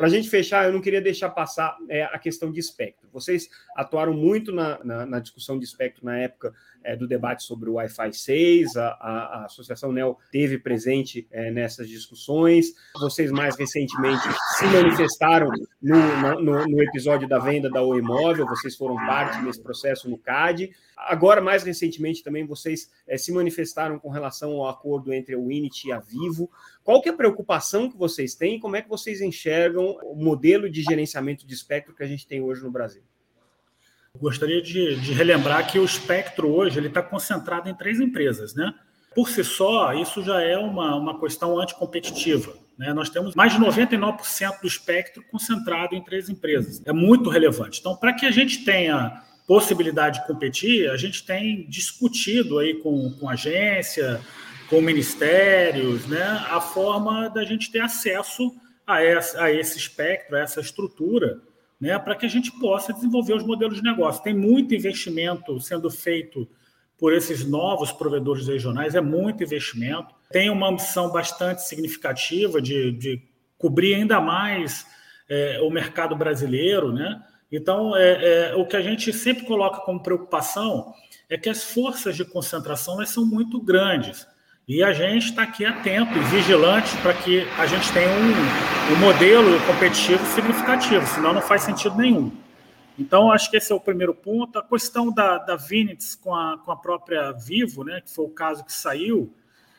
Para 0.03 0.09
a 0.09 0.11
gente 0.11 0.29
fechar, 0.29 0.65
eu 0.65 0.73
não 0.73 0.81
queria 0.81 0.99
deixar 0.99 1.29
passar 1.29 1.77
é, 1.87 2.03
a 2.03 2.19
questão 2.19 2.51
de 2.51 2.59
espectro. 2.59 3.07
Vocês 3.09 3.47
atuaram 3.73 4.13
muito 4.13 4.51
na, 4.51 4.83
na, 4.83 5.05
na 5.05 5.19
discussão 5.21 5.57
de 5.57 5.63
espectro 5.63 6.03
na 6.03 6.17
época 6.17 6.53
é, 6.83 6.93
do 6.93 7.07
debate 7.07 7.43
sobre 7.43 7.69
o 7.69 7.75
Wi-Fi 7.75 8.11
6, 8.11 8.75
a, 8.75 8.87
a, 8.99 9.41
a 9.43 9.45
Associação 9.45 9.93
NEL 9.93 10.19
teve 10.29 10.57
presente 10.57 11.25
é, 11.31 11.49
nessas 11.51 11.87
discussões. 11.87 12.73
Vocês, 12.99 13.31
mais 13.31 13.57
recentemente, 13.57 14.23
se 14.57 14.65
manifestaram 14.65 15.49
no, 15.81 16.41
no, 16.41 16.67
no, 16.67 16.83
episódio 16.83 17.25
da 17.25 17.39
venda 17.39 17.69
da 17.69 17.81
Oi 17.81 18.01
Móvel, 18.01 18.45
vocês 18.45 18.75
foram 18.75 18.97
parte 18.97 19.41
desse 19.41 19.63
processo 19.63 20.09
no 20.09 20.17
CAD. 20.17 20.69
Agora, 21.05 21.41
mais 21.41 21.63
recentemente, 21.63 22.23
também 22.23 22.45
vocês 22.45 22.89
é, 23.07 23.17
se 23.17 23.31
manifestaram 23.31 23.99
com 23.99 24.09
relação 24.09 24.51
ao 24.53 24.69
acordo 24.69 25.13
entre 25.13 25.35
a 25.35 25.37
Winit 25.37 25.87
e 25.87 25.91
a 25.91 25.99
Vivo. 25.99 26.49
Qual 26.83 27.01
que 27.01 27.09
é 27.09 27.11
a 27.11 27.15
preocupação 27.15 27.89
que 27.89 27.97
vocês 27.97 28.35
têm? 28.35 28.59
Como 28.59 28.75
é 28.75 28.81
que 28.81 28.89
vocês 28.89 29.21
enxergam 29.21 29.97
o 30.03 30.15
modelo 30.15 30.69
de 30.69 30.81
gerenciamento 30.81 31.45
de 31.45 31.53
espectro 31.53 31.95
que 31.95 32.03
a 32.03 32.07
gente 32.07 32.27
tem 32.27 32.41
hoje 32.41 32.63
no 32.63 32.71
Brasil? 32.71 33.03
Gostaria 34.19 34.61
de, 34.61 34.95
de 34.99 35.11
relembrar 35.11 35.71
que 35.71 35.79
o 35.79 35.85
espectro 35.85 36.47
hoje 36.47 36.79
ele 36.79 36.87
está 36.87 37.01
concentrado 37.01 37.67
em 37.67 37.75
três 37.75 37.99
empresas, 37.99 38.53
né? 38.53 38.73
Por 39.15 39.29
si 39.29 39.43
só, 39.43 39.93
isso 39.93 40.23
já 40.23 40.41
é 40.41 40.57
uma, 40.57 40.95
uma 40.95 41.19
questão 41.19 41.59
anticompetitiva. 41.59 42.53
Né? 42.77 42.93
Nós 42.93 43.09
temos 43.09 43.35
mais 43.35 43.53
de 43.53 43.59
99% 43.59 44.61
do 44.61 44.67
espectro 44.67 45.23
concentrado 45.31 45.95
em 45.95 46.03
três 46.03 46.29
empresas. 46.29 46.81
É 46.85 46.91
muito 46.91 47.29
relevante. 47.29 47.79
Então, 47.79 47.95
para 47.95 48.13
que 48.13 48.25
a 48.25 48.31
gente 48.31 48.65
tenha 48.65 49.21
possibilidade 49.47 50.21
de 50.21 50.27
competir, 50.27 50.89
a 50.89 50.97
gente 50.97 51.25
tem 51.25 51.67
discutido 51.67 52.60
aí 52.60 52.75
com, 52.75 53.12
com 53.12 53.29
agência, 53.29 54.21
com 54.69 54.82
ministérios, 54.82 56.08
né, 56.08 56.23
a 56.49 56.62
forma 56.62 57.29
da 57.29 57.43
gente 57.43 57.71
ter 57.71 57.79
acesso 57.79 58.56
a, 58.88 59.01
essa, 59.01 59.43
a 59.43 59.51
esse 59.51 59.77
espectro, 59.77 60.36
a 60.36 60.39
essa 60.39 60.62
estrutura, 60.62 61.41
né, 61.79 61.99
para 61.99 62.15
que 62.15 62.25
a 62.25 62.29
gente 62.29 62.51
possa 62.60 62.93
desenvolver 62.93 63.34
os 63.34 63.43
modelos 63.43 63.77
de 63.77 63.84
negócio. 63.84 64.23
Tem 64.23 64.34
muito 64.34 64.73
investimento 64.73 65.60
sendo 65.60 65.89
feito 65.91 66.47
por 66.97 67.13
esses 67.13 67.45
novos 67.45 67.91
provedores 67.91 68.47
regionais, 68.47 68.95
é 68.95 69.01
muito 69.01 69.43
investimento. 69.43 70.15
Tem 70.32 70.49
uma 70.49 70.69
ambição 70.69 71.12
bastante 71.12 71.62
significativa 71.67 72.62
de, 72.62 72.91
de 72.93 73.21
cobrir 73.58 73.95
ainda 73.95 74.21
mais 74.21 74.86
é, 75.29 75.60
o 75.62 75.69
mercado 75.69 76.15
brasileiro, 76.15 76.93
né? 76.93 77.21
Então, 77.55 77.95
é, 77.95 78.49
é, 78.49 78.55
o 78.55 78.65
que 78.65 78.75
a 78.75 78.81
gente 78.81 79.13
sempre 79.13 79.45
coloca 79.45 79.81
como 79.81 80.01
preocupação 80.01 80.91
é 81.29 81.37
que 81.37 81.47
as 81.47 81.63
forças 81.63 82.15
de 82.15 82.25
concentração 82.25 82.95
elas 82.95 83.09
são 83.09 83.23
muito 83.23 83.61
grandes. 83.61 84.27
E 84.67 84.81
a 84.81 84.91
gente 84.91 85.27
está 85.27 85.43
aqui 85.43 85.63
atento 85.63 86.17
e 86.17 86.21
vigilante 86.21 86.97
para 86.97 87.13
que 87.13 87.47
a 87.59 87.67
gente 87.67 87.93
tenha 87.93 88.09
um, 88.09 88.93
um 88.93 88.99
modelo 88.99 89.61
competitivo 89.67 90.25
significativo, 90.33 91.05
senão 91.05 91.31
não 91.31 91.43
faz 91.43 91.61
sentido 91.61 91.95
nenhum. 91.95 92.31
Então, 92.97 93.31
acho 93.31 93.51
que 93.51 93.57
esse 93.57 93.71
é 93.71 93.75
o 93.75 93.79
primeiro 93.79 94.15
ponto. 94.15 94.57
A 94.57 94.63
questão 94.63 95.13
da, 95.13 95.37
da 95.37 95.55
Vinitz 95.55 96.15
com 96.15 96.33
a, 96.33 96.57
com 96.57 96.71
a 96.71 96.75
própria 96.75 97.31
Vivo, 97.33 97.83
né, 97.83 98.01
que 98.01 98.09
foi 98.11 98.25
o 98.25 98.29
caso 98.29 98.65
que 98.65 98.73
saiu, 98.73 99.31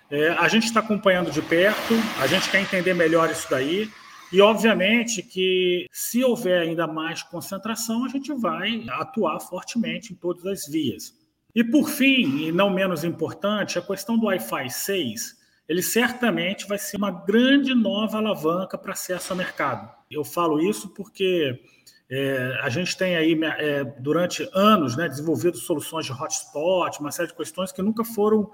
é, 0.08 0.28
a 0.28 0.46
gente 0.46 0.66
está 0.66 0.78
acompanhando 0.78 1.28
de 1.28 1.42
perto, 1.42 1.94
a 2.20 2.28
gente 2.28 2.48
quer 2.48 2.60
entender 2.60 2.94
melhor 2.94 3.30
isso 3.30 3.48
daí. 3.50 3.90
E, 4.35 4.40
obviamente, 4.42 5.23
que 5.23 5.87
se 5.92 6.25
houver 6.25 6.62
ainda 6.62 6.88
mais 6.88 7.23
concentração, 7.23 8.05
a 8.05 8.09
gente 8.09 8.35
vai 8.35 8.85
atuar 8.88 9.38
fortemente 9.38 10.12
em 10.12 10.16
todas 10.16 10.44
as 10.44 10.66
vias. 10.66 11.14
E 11.55 11.62
por 11.62 11.88
fim, 11.88 12.38
e 12.38 12.51
não 12.51 12.68
menos 12.68 13.05
importante, 13.05 13.79
a 13.79 13.83
questão 13.83 14.18
do 14.18 14.27
Wi-Fi 14.27 14.68
6, 14.68 15.37
ele 15.68 15.83
certamente 15.83 16.66
vai 16.66 16.79
ser 16.79 16.97
uma 16.97 17.12
grande 17.12 17.77
nova 17.77 18.18
alavanca 18.18 18.77
para 18.77 18.92
acesso 18.92 19.33
ao 19.33 19.37
mercado. 19.37 19.88
Eu 20.11 20.25
falo 20.25 20.61
isso 20.61 20.88
porque 20.88 21.62
é, 22.11 22.59
a 22.61 22.68
gente 22.68 22.97
tem 22.97 23.14
aí, 23.14 23.38
é, 23.40 23.85
durante 23.85 24.51
anos, 24.53 24.97
né, 24.97 25.09
desenvolvido 25.09 25.59
soluções 25.59 26.07
de 26.07 26.12
hotspot, 26.12 26.99
uma 26.99 27.12
série 27.12 27.29
de 27.29 27.37
questões 27.37 27.70
que 27.70 27.81
nunca 27.81 28.03
foram 28.03 28.51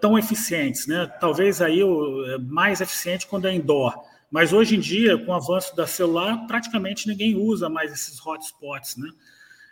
tão 0.00 0.18
eficientes. 0.18 0.86
Né? 0.86 1.06
Talvez 1.20 1.60
aí 1.60 1.84
o 1.84 2.24
é, 2.24 2.38
mais 2.38 2.80
eficiente 2.80 3.26
quando 3.26 3.46
é 3.46 3.54
indoor. 3.54 3.94
Mas 4.30 4.52
hoje 4.52 4.76
em 4.76 4.80
dia, 4.80 5.16
com 5.18 5.32
o 5.32 5.34
avanço 5.34 5.74
da 5.74 5.86
celular, 5.86 6.46
praticamente 6.46 7.08
ninguém 7.08 7.34
usa 7.34 7.68
mais 7.68 7.92
esses 7.92 8.18
hotspots. 8.24 8.96
Né? 8.96 9.08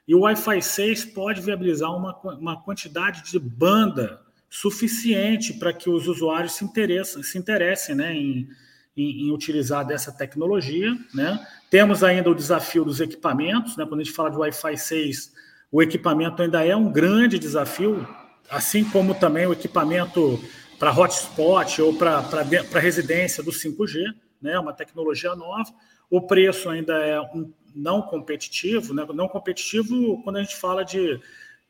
E 0.09 0.15
o 0.15 0.21
Wi-Fi 0.21 0.63
6 0.63 1.05
pode 1.07 1.41
viabilizar 1.41 1.95
uma, 1.95 2.17
uma 2.39 2.63
quantidade 2.63 3.31
de 3.31 3.39
banda 3.39 4.21
suficiente 4.49 5.53
para 5.55 5.73
que 5.73 5.91
os 5.91 6.07
usuários 6.07 6.53
se 6.53 6.65
interessem, 6.65 7.23
se 7.23 7.37
interessem 7.37 7.95
né, 7.95 8.15
em, 8.15 8.49
em, 8.97 9.27
em, 9.27 9.33
utilizar 9.33 9.85
dessa 9.85 10.11
tecnologia. 10.11 10.97
Né? 11.13 11.47
Temos 11.71 12.03
ainda 12.03 12.31
o 12.31 12.35
desafio 12.35 12.85
dos 12.85 13.01
equipamentos. 13.01 13.77
Né? 13.77 13.85
Quando 13.85 14.01
a 14.01 14.05
gente 14.05 14.15
fala 14.15 14.31
de 14.31 14.37
Wi-Fi 14.37 14.79
6, 14.79 15.33
o 15.71 15.83
equipamento 15.83 16.41
ainda 16.41 16.65
é 16.65 16.75
um 16.75 16.91
grande 16.91 17.39
desafio, 17.39 18.09
assim 18.49 18.85
como 18.85 19.15
também 19.15 19.47
o 19.47 19.53
equipamento 19.53 20.43
para 20.79 20.93
hotspot 20.93 21.83
ou 21.83 21.95
para 21.95 22.81
residência 22.81 23.43
do 23.43 23.51
5G, 23.51 24.15
né? 24.41 24.59
uma 24.59 24.73
tecnologia 24.73 25.35
nova. 25.35 25.73
O 26.11 26.21
preço 26.21 26.69
ainda 26.69 26.95
é 26.95 27.21
um 27.21 27.53
não 27.75 28.01
competitivo, 28.01 28.95
né? 28.95 29.07
não 29.15 29.29
competitivo 29.29 30.23
quando 30.23 30.37
a 30.37 30.43
gente 30.43 30.57
fala 30.57 30.85
de 30.85 31.21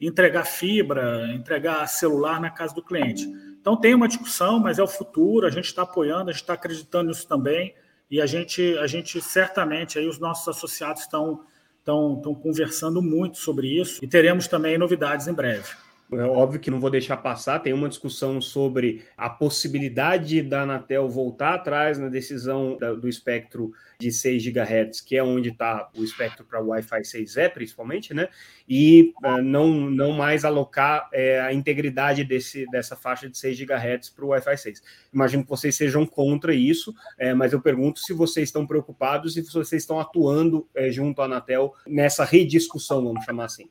entregar 0.00 0.44
fibra, 0.44 1.33
entregar 1.35 1.87
celular 1.88 2.40
na 2.40 2.50
casa 2.50 2.74
do 2.74 2.83
cliente. 2.83 3.26
Então 3.61 3.76
tem 3.76 3.94
uma 3.94 4.07
discussão, 4.07 4.59
mas 4.59 4.79
é 4.79 4.83
o 4.83 4.87
futuro, 4.87 5.46
a 5.46 5.50
gente 5.50 5.64
está 5.64 5.83
apoiando, 5.83 6.31
a 6.31 6.33
gente 6.33 6.42
está 6.42 6.52
acreditando 6.52 7.09
nisso 7.09 7.26
também, 7.26 7.74
e 8.09 8.20
a 8.20 8.26
gente, 8.26 8.79
a 8.79 8.87
gente 8.87 9.20
certamente, 9.20 9.98
aí 9.98 10.07
os 10.07 10.18
nossos 10.20 10.46
associados 10.46 11.02
estão, 11.02 11.44
estão, 11.79 12.14
estão 12.16 12.35
conversando 12.35 13.02
muito 13.02 13.38
sobre 13.38 13.81
isso, 13.81 14.05
e 14.05 14.07
teremos 14.07 14.46
também 14.46 14.79
novidades 14.79 15.26
em 15.26 15.33
breve. 15.33 15.68
É 16.12 16.23
óbvio 16.23 16.61
que 16.61 16.71
não 16.71 16.79
vou 16.79 16.88
deixar 16.88 17.16
passar, 17.16 17.59
tem 17.59 17.73
uma 17.73 17.88
discussão 17.88 18.40
sobre 18.40 19.05
a 19.16 19.29
possibilidade 19.29 20.40
da 20.40 20.62
Anatel 20.62 21.09
voltar 21.09 21.55
atrás 21.55 21.99
na 21.99 22.09
decisão 22.09 22.79
do 23.01 23.09
espectro 23.09 23.73
de 23.99 24.12
6 24.12 24.47
GHz, 24.47 25.01
que 25.01 25.16
é 25.16 25.23
onde 25.23 25.49
está 25.49 25.90
o 25.97 26.05
espectro 26.05 26.45
para 26.45 26.61
Wi-Fi 26.61 27.01
6E, 27.01 27.51
principalmente, 27.51 28.14
né? 28.14 28.29
E 28.69 29.14
uh, 29.25 29.42
não, 29.42 29.69
não 29.69 30.12
mais 30.12 30.45
alocar 30.45 31.09
é, 31.12 31.40
a 31.40 31.53
integridade 31.53 32.23
desse, 32.23 32.66
dessa 32.71 32.95
faixa 32.95 33.29
de 33.29 33.37
6 33.37 33.59
GHz 33.59 34.11
para 34.11 34.25
o 34.25 34.29
Wi-Fi 34.29 34.57
6. 34.57 34.83
Imagino 35.12 35.42
que 35.42 35.51
vocês 35.51 35.75
sejam 35.75 36.07
contra 36.07 36.55
isso, 36.55 36.95
é, 37.19 37.35
mas 37.35 37.53
eu 37.53 37.61
pergunto 37.61 37.99
se 37.99 38.12
vocês 38.12 38.49
estão 38.49 38.64
preocupados 38.64 39.37
e 39.37 39.42
se 39.42 39.53
vocês 39.53 39.83
estão 39.83 39.99
atuando 39.99 40.69
é, 40.73 40.88
junto 40.90 41.21
à 41.21 41.25
Anatel 41.25 41.75
nessa 41.85 42.25
rediscussão, 42.25 43.03
vamos 43.03 43.25
chamar 43.25 43.47
assim. 43.47 43.69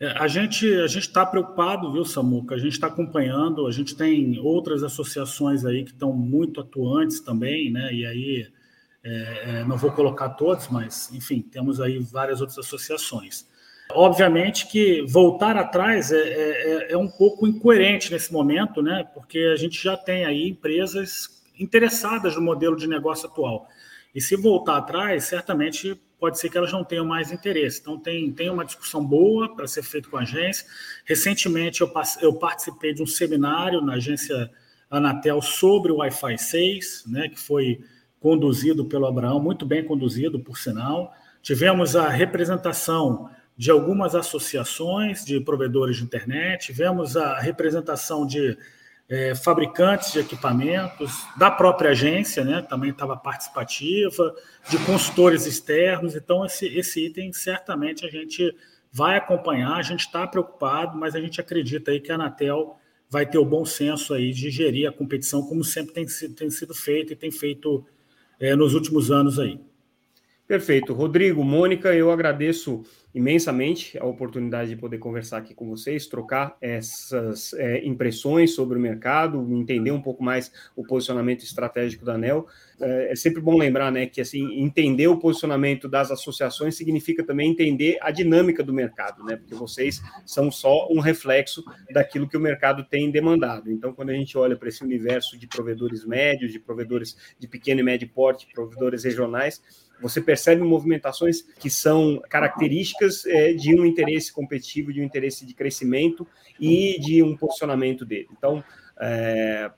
É, 0.00 0.08
a 0.18 0.26
gente 0.26 0.66
a 0.80 0.86
gente 0.86 1.06
está 1.06 1.24
preocupado, 1.24 1.92
viu, 1.92 2.04
Samuca? 2.04 2.54
A 2.54 2.58
gente 2.58 2.72
está 2.72 2.88
acompanhando. 2.88 3.66
A 3.66 3.72
gente 3.72 3.96
tem 3.96 4.38
outras 4.40 4.82
associações 4.82 5.64
aí 5.64 5.84
que 5.84 5.92
estão 5.92 6.12
muito 6.12 6.60
atuantes 6.60 7.20
também, 7.20 7.70
né? 7.70 7.92
E 7.92 8.06
aí 8.06 8.48
é, 9.04 9.60
é, 9.60 9.64
não 9.64 9.76
vou 9.76 9.92
colocar 9.92 10.30
todos, 10.30 10.68
mas 10.68 11.12
enfim, 11.12 11.42
temos 11.42 11.80
aí 11.80 11.98
várias 11.98 12.40
outras 12.40 12.58
associações. 12.58 13.46
Obviamente 13.90 14.66
que 14.66 15.02
voltar 15.02 15.56
atrás 15.56 16.10
é, 16.10 16.16
é, 16.16 16.90
é, 16.90 16.92
é 16.92 16.96
um 16.96 17.08
pouco 17.08 17.46
incoerente 17.46 18.10
nesse 18.10 18.32
momento, 18.32 18.82
né? 18.82 19.06
Porque 19.14 19.38
a 19.52 19.56
gente 19.56 19.82
já 19.82 19.96
tem 19.96 20.24
aí 20.24 20.48
empresas 20.48 21.42
interessadas 21.58 22.34
no 22.34 22.42
modelo 22.42 22.76
de 22.76 22.88
negócio 22.88 23.28
atual. 23.28 23.68
E 24.14 24.20
se 24.20 24.36
voltar 24.36 24.76
atrás, 24.76 25.24
certamente 25.24 26.00
pode 26.18 26.38
ser 26.38 26.48
que 26.48 26.56
elas 26.56 26.72
não 26.72 26.84
tenham 26.84 27.04
mais 27.04 27.32
interesse. 27.32 27.80
Então, 27.80 27.98
tem, 27.98 28.32
tem 28.32 28.48
uma 28.48 28.64
discussão 28.64 29.04
boa 29.04 29.54
para 29.54 29.66
ser 29.66 29.82
feita 29.82 30.08
com 30.08 30.16
a 30.16 30.22
agência. 30.22 30.66
Recentemente, 31.04 31.80
eu, 31.80 31.92
eu 32.22 32.32
participei 32.34 32.94
de 32.94 33.02
um 33.02 33.06
seminário 33.06 33.80
na 33.80 33.94
agência 33.94 34.50
Anatel 34.90 35.42
sobre 35.42 35.90
o 35.90 35.96
Wi-Fi 35.96 36.38
6, 36.38 37.04
né, 37.08 37.28
que 37.28 37.38
foi 37.38 37.80
conduzido 38.20 38.86
pelo 38.86 39.06
Abraão, 39.06 39.38
muito 39.38 39.66
bem 39.66 39.84
conduzido, 39.84 40.40
por 40.40 40.56
sinal. 40.56 41.12
Tivemos 41.42 41.94
a 41.94 42.08
representação 42.08 43.28
de 43.56 43.70
algumas 43.70 44.14
associações 44.14 45.24
de 45.24 45.40
provedores 45.40 45.96
de 45.96 46.04
internet, 46.04 46.66
tivemos 46.66 47.16
a 47.16 47.38
representação 47.38 48.26
de 48.26 48.56
é, 49.08 49.34
fabricantes 49.34 50.12
de 50.12 50.20
equipamentos, 50.20 51.26
da 51.36 51.50
própria 51.50 51.90
agência, 51.90 52.42
né, 52.44 52.62
também 52.62 52.90
estava 52.90 53.16
participativa, 53.16 54.34
de 54.68 54.78
consultores 54.86 55.46
externos. 55.46 56.14
Então, 56.14 56.44
esse, 56.44 56.66
esse 56.66 57.06
item 57.06 57.32
certamente 57.32 58.06
a 58.06 58.10
gente 58.10 58.54
vai 58.90 59.16
acompanhar, 59.16 59.74
a 59.74 59.82
gente 59.82 60.00
está 60.00 60.26
preocupado, 60.26 60.96
mas 60.96 61.14
a 61.14 61.20
gente 61.20 61.40
acredita 61.40 61.90
aí 61.90 62.00
que 62.00 62.12
a 62.12 62.14
Anatel 62.14 62.78
vai 63.10 63.26
ter 63.26 63.38
o 63.38 63.44
bom 63.44 63.64
senso 63.64 64.14
aí 64.14 64.32
de 64.32 64.50
gerir 64.50 64.88
a 64.88 64.92
competição, 64.92 65.42
como 65.42 65.62
sempre 65.62 65.92
tem 65.92 66.06
tem 66.34 66.50
sido 66.50 66.74
feito 66.74 67.12
e 67.12 67.16
tem 67.16 67.30
feito 67.30 67.84
é, 68.40 68.56
nos 68.56 68.74
últimos 68.74 69.10
anos 69.10 69.38
aí. 69.38 69.60
Perfeito. 70.46 70.92
Rodrigo, 70.92 71.42
Mônica, 71.42 71.94
eu 71.94 72.10
agradeço 72.10 72.84
imensamente 73.14 73.96
a 73.96 74.04
oportunidade 74.04 74.70
de 74.70 74.76
poder 74.76 74.98
conversar 74.98 75.38
aqui 75.38 75.54
com 75.54 75.68
vocês, 75.68 76.06
trocar 76.06 76.56
essas 76.60 77.52
é, 77.54 77.84
impressões 77.86 78.54
sobre 78.54 78.76
o 78.76 78.80
mercado, 78.80 79.46
entender 79.52 79.92
um 79.92 80.02
pouco 80.02 80.22
mais 80.22 80.50
o 80.74 80.82
posicionamento 80.82 81.44
estratégico 81.44 82.04
da 82.04 82.14
ANEL. 82.14 82.46
É, 82.80 83.12
é, 83.12 83.16
sempre 83.16 83.40
bom 83.40 83.56
lembrar 83.56 83.92
né, 83.92 84.06
que 84.06 84.20
assim, 84.20 84.60
entender 84.60 85.06
o 85.06 85.16
posicionamento 85.16 85.88
das 85.88 86.10
associações 86.10 86.74
significa 86.74 87.22
também 87.22 87.52
entender 87.52 87.98
a 88.00 88.10
dinâmica 88.10 88.64
do 88.64 88.72
mercado, 88.72 89.22
né, 89.22 89.36
porque 89.36 89.54
vocês 89.54 90.02
são 90.26 90.50
só 90.50 90.88
um 90.90 90.98
reflexo 90.98 91.64
daquilo 91.92 92.28
que 92.28 92.36
o 92.36 92.40
mercado 92.40 92.84
tem 92.84 93.12
demandado. 93.12 93.70
Então, 93.70 93.92
quando 93.92 94.10
a 94.10 94.14
gente 94.14 94.36
olha 94.36 94.56
para 94.56 94.68
esse 94.68 94.82
universo 94.82 95.38
de 95.38 95.46
provedores 95.46 96.04
médios, 96.04 96.50
de 96.50 96.58
provedores 96.58 97.16
de 97.38 97.46
pequeno 97.46 97.78
e 97.78 97.84
médio 97.84 98.08
porte, 98.08 98.48
provedores 98.52 99.04
regionais, 99.04 99.62
você 100.00 100.20
percebe 100.20 100.62
movimentações 100.62 101.42
que 101.58 101.70
são 101.70 102.20
características 102.28 103.24
é, 103.26 103.52
de 103.52 103.74
um 103.74 103.84
interesse 103.84 104.32
competitivo, 104.32 104.92
de 104.92 105.00
um 105.00 105.04
interesse 105.04 105.46
de 105.46 105.54
crescimento 105.54 106.26
e 106.60 106.98
de 107.00 107.22
um 107.22 107.36
posicionamento 107.36 108.04
dele. 108.04 108.28
Então, 108.32 108.62
é, 109.00 109.70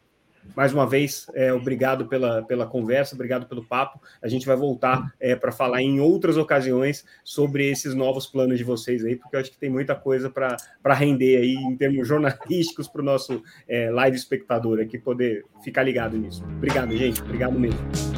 mais 0.55 0.73
uma 0.73 0.87
vez, 0.87 1.27
é, 1.35 1.53
obrigado 1.53 2.07
pela, 2.07 2.43
pela 2.43 2.67
conversa, 2.67 3.15
obrigado 3.15 3.47
pelo 3.47 3.65
papo. 3.65 4.01
A 4.23 4.29
gente 4.29 4.47
vai 4.47 4.57
voltar 4.57 5.13
é, 5.19 5.35
para 5.35 5.51
falar 5.51 5.83
em 5.83 6.01
outras 6.01 6.37
ocasiões 6.37 7.05
sobre 7.25 7.69
esses 7.71 7.95
novos 7.95 8.27
planos 8.27 8.59
de 8.59 8.65
vocês 8.65 9.05
aí, 9.05 9.17
porque 9.17 9.37
eu 9.37 9.41
acho 9.41 9.51
que 9.51 9.59
tem 9.59 9.71
muita 9.71 9.95
coisa 9.95 10.31
para 10.31 10.95
render 10.95 11.39
aí 11.39 11.55
em 11.55 11.77
termos 11.77 12.07
jornalísticos 12.07 12.89
para 12.89 13.01
o 13.01 13.05
nosso 13.05 13.43
é, 13.69 13.91
live 13.91 14.17
espectador 14.17 14.81
aqui 14.81 14.99
poder 14.99 15.45
ficar 15.65 15.83
ligado 15.83 16.17
nisso. 16.17 16.45
Obrigado, 16.45 16.97
gente. 16.97 17.21
Obrigado 17.23 17.59
mesmo. 17.59 18.16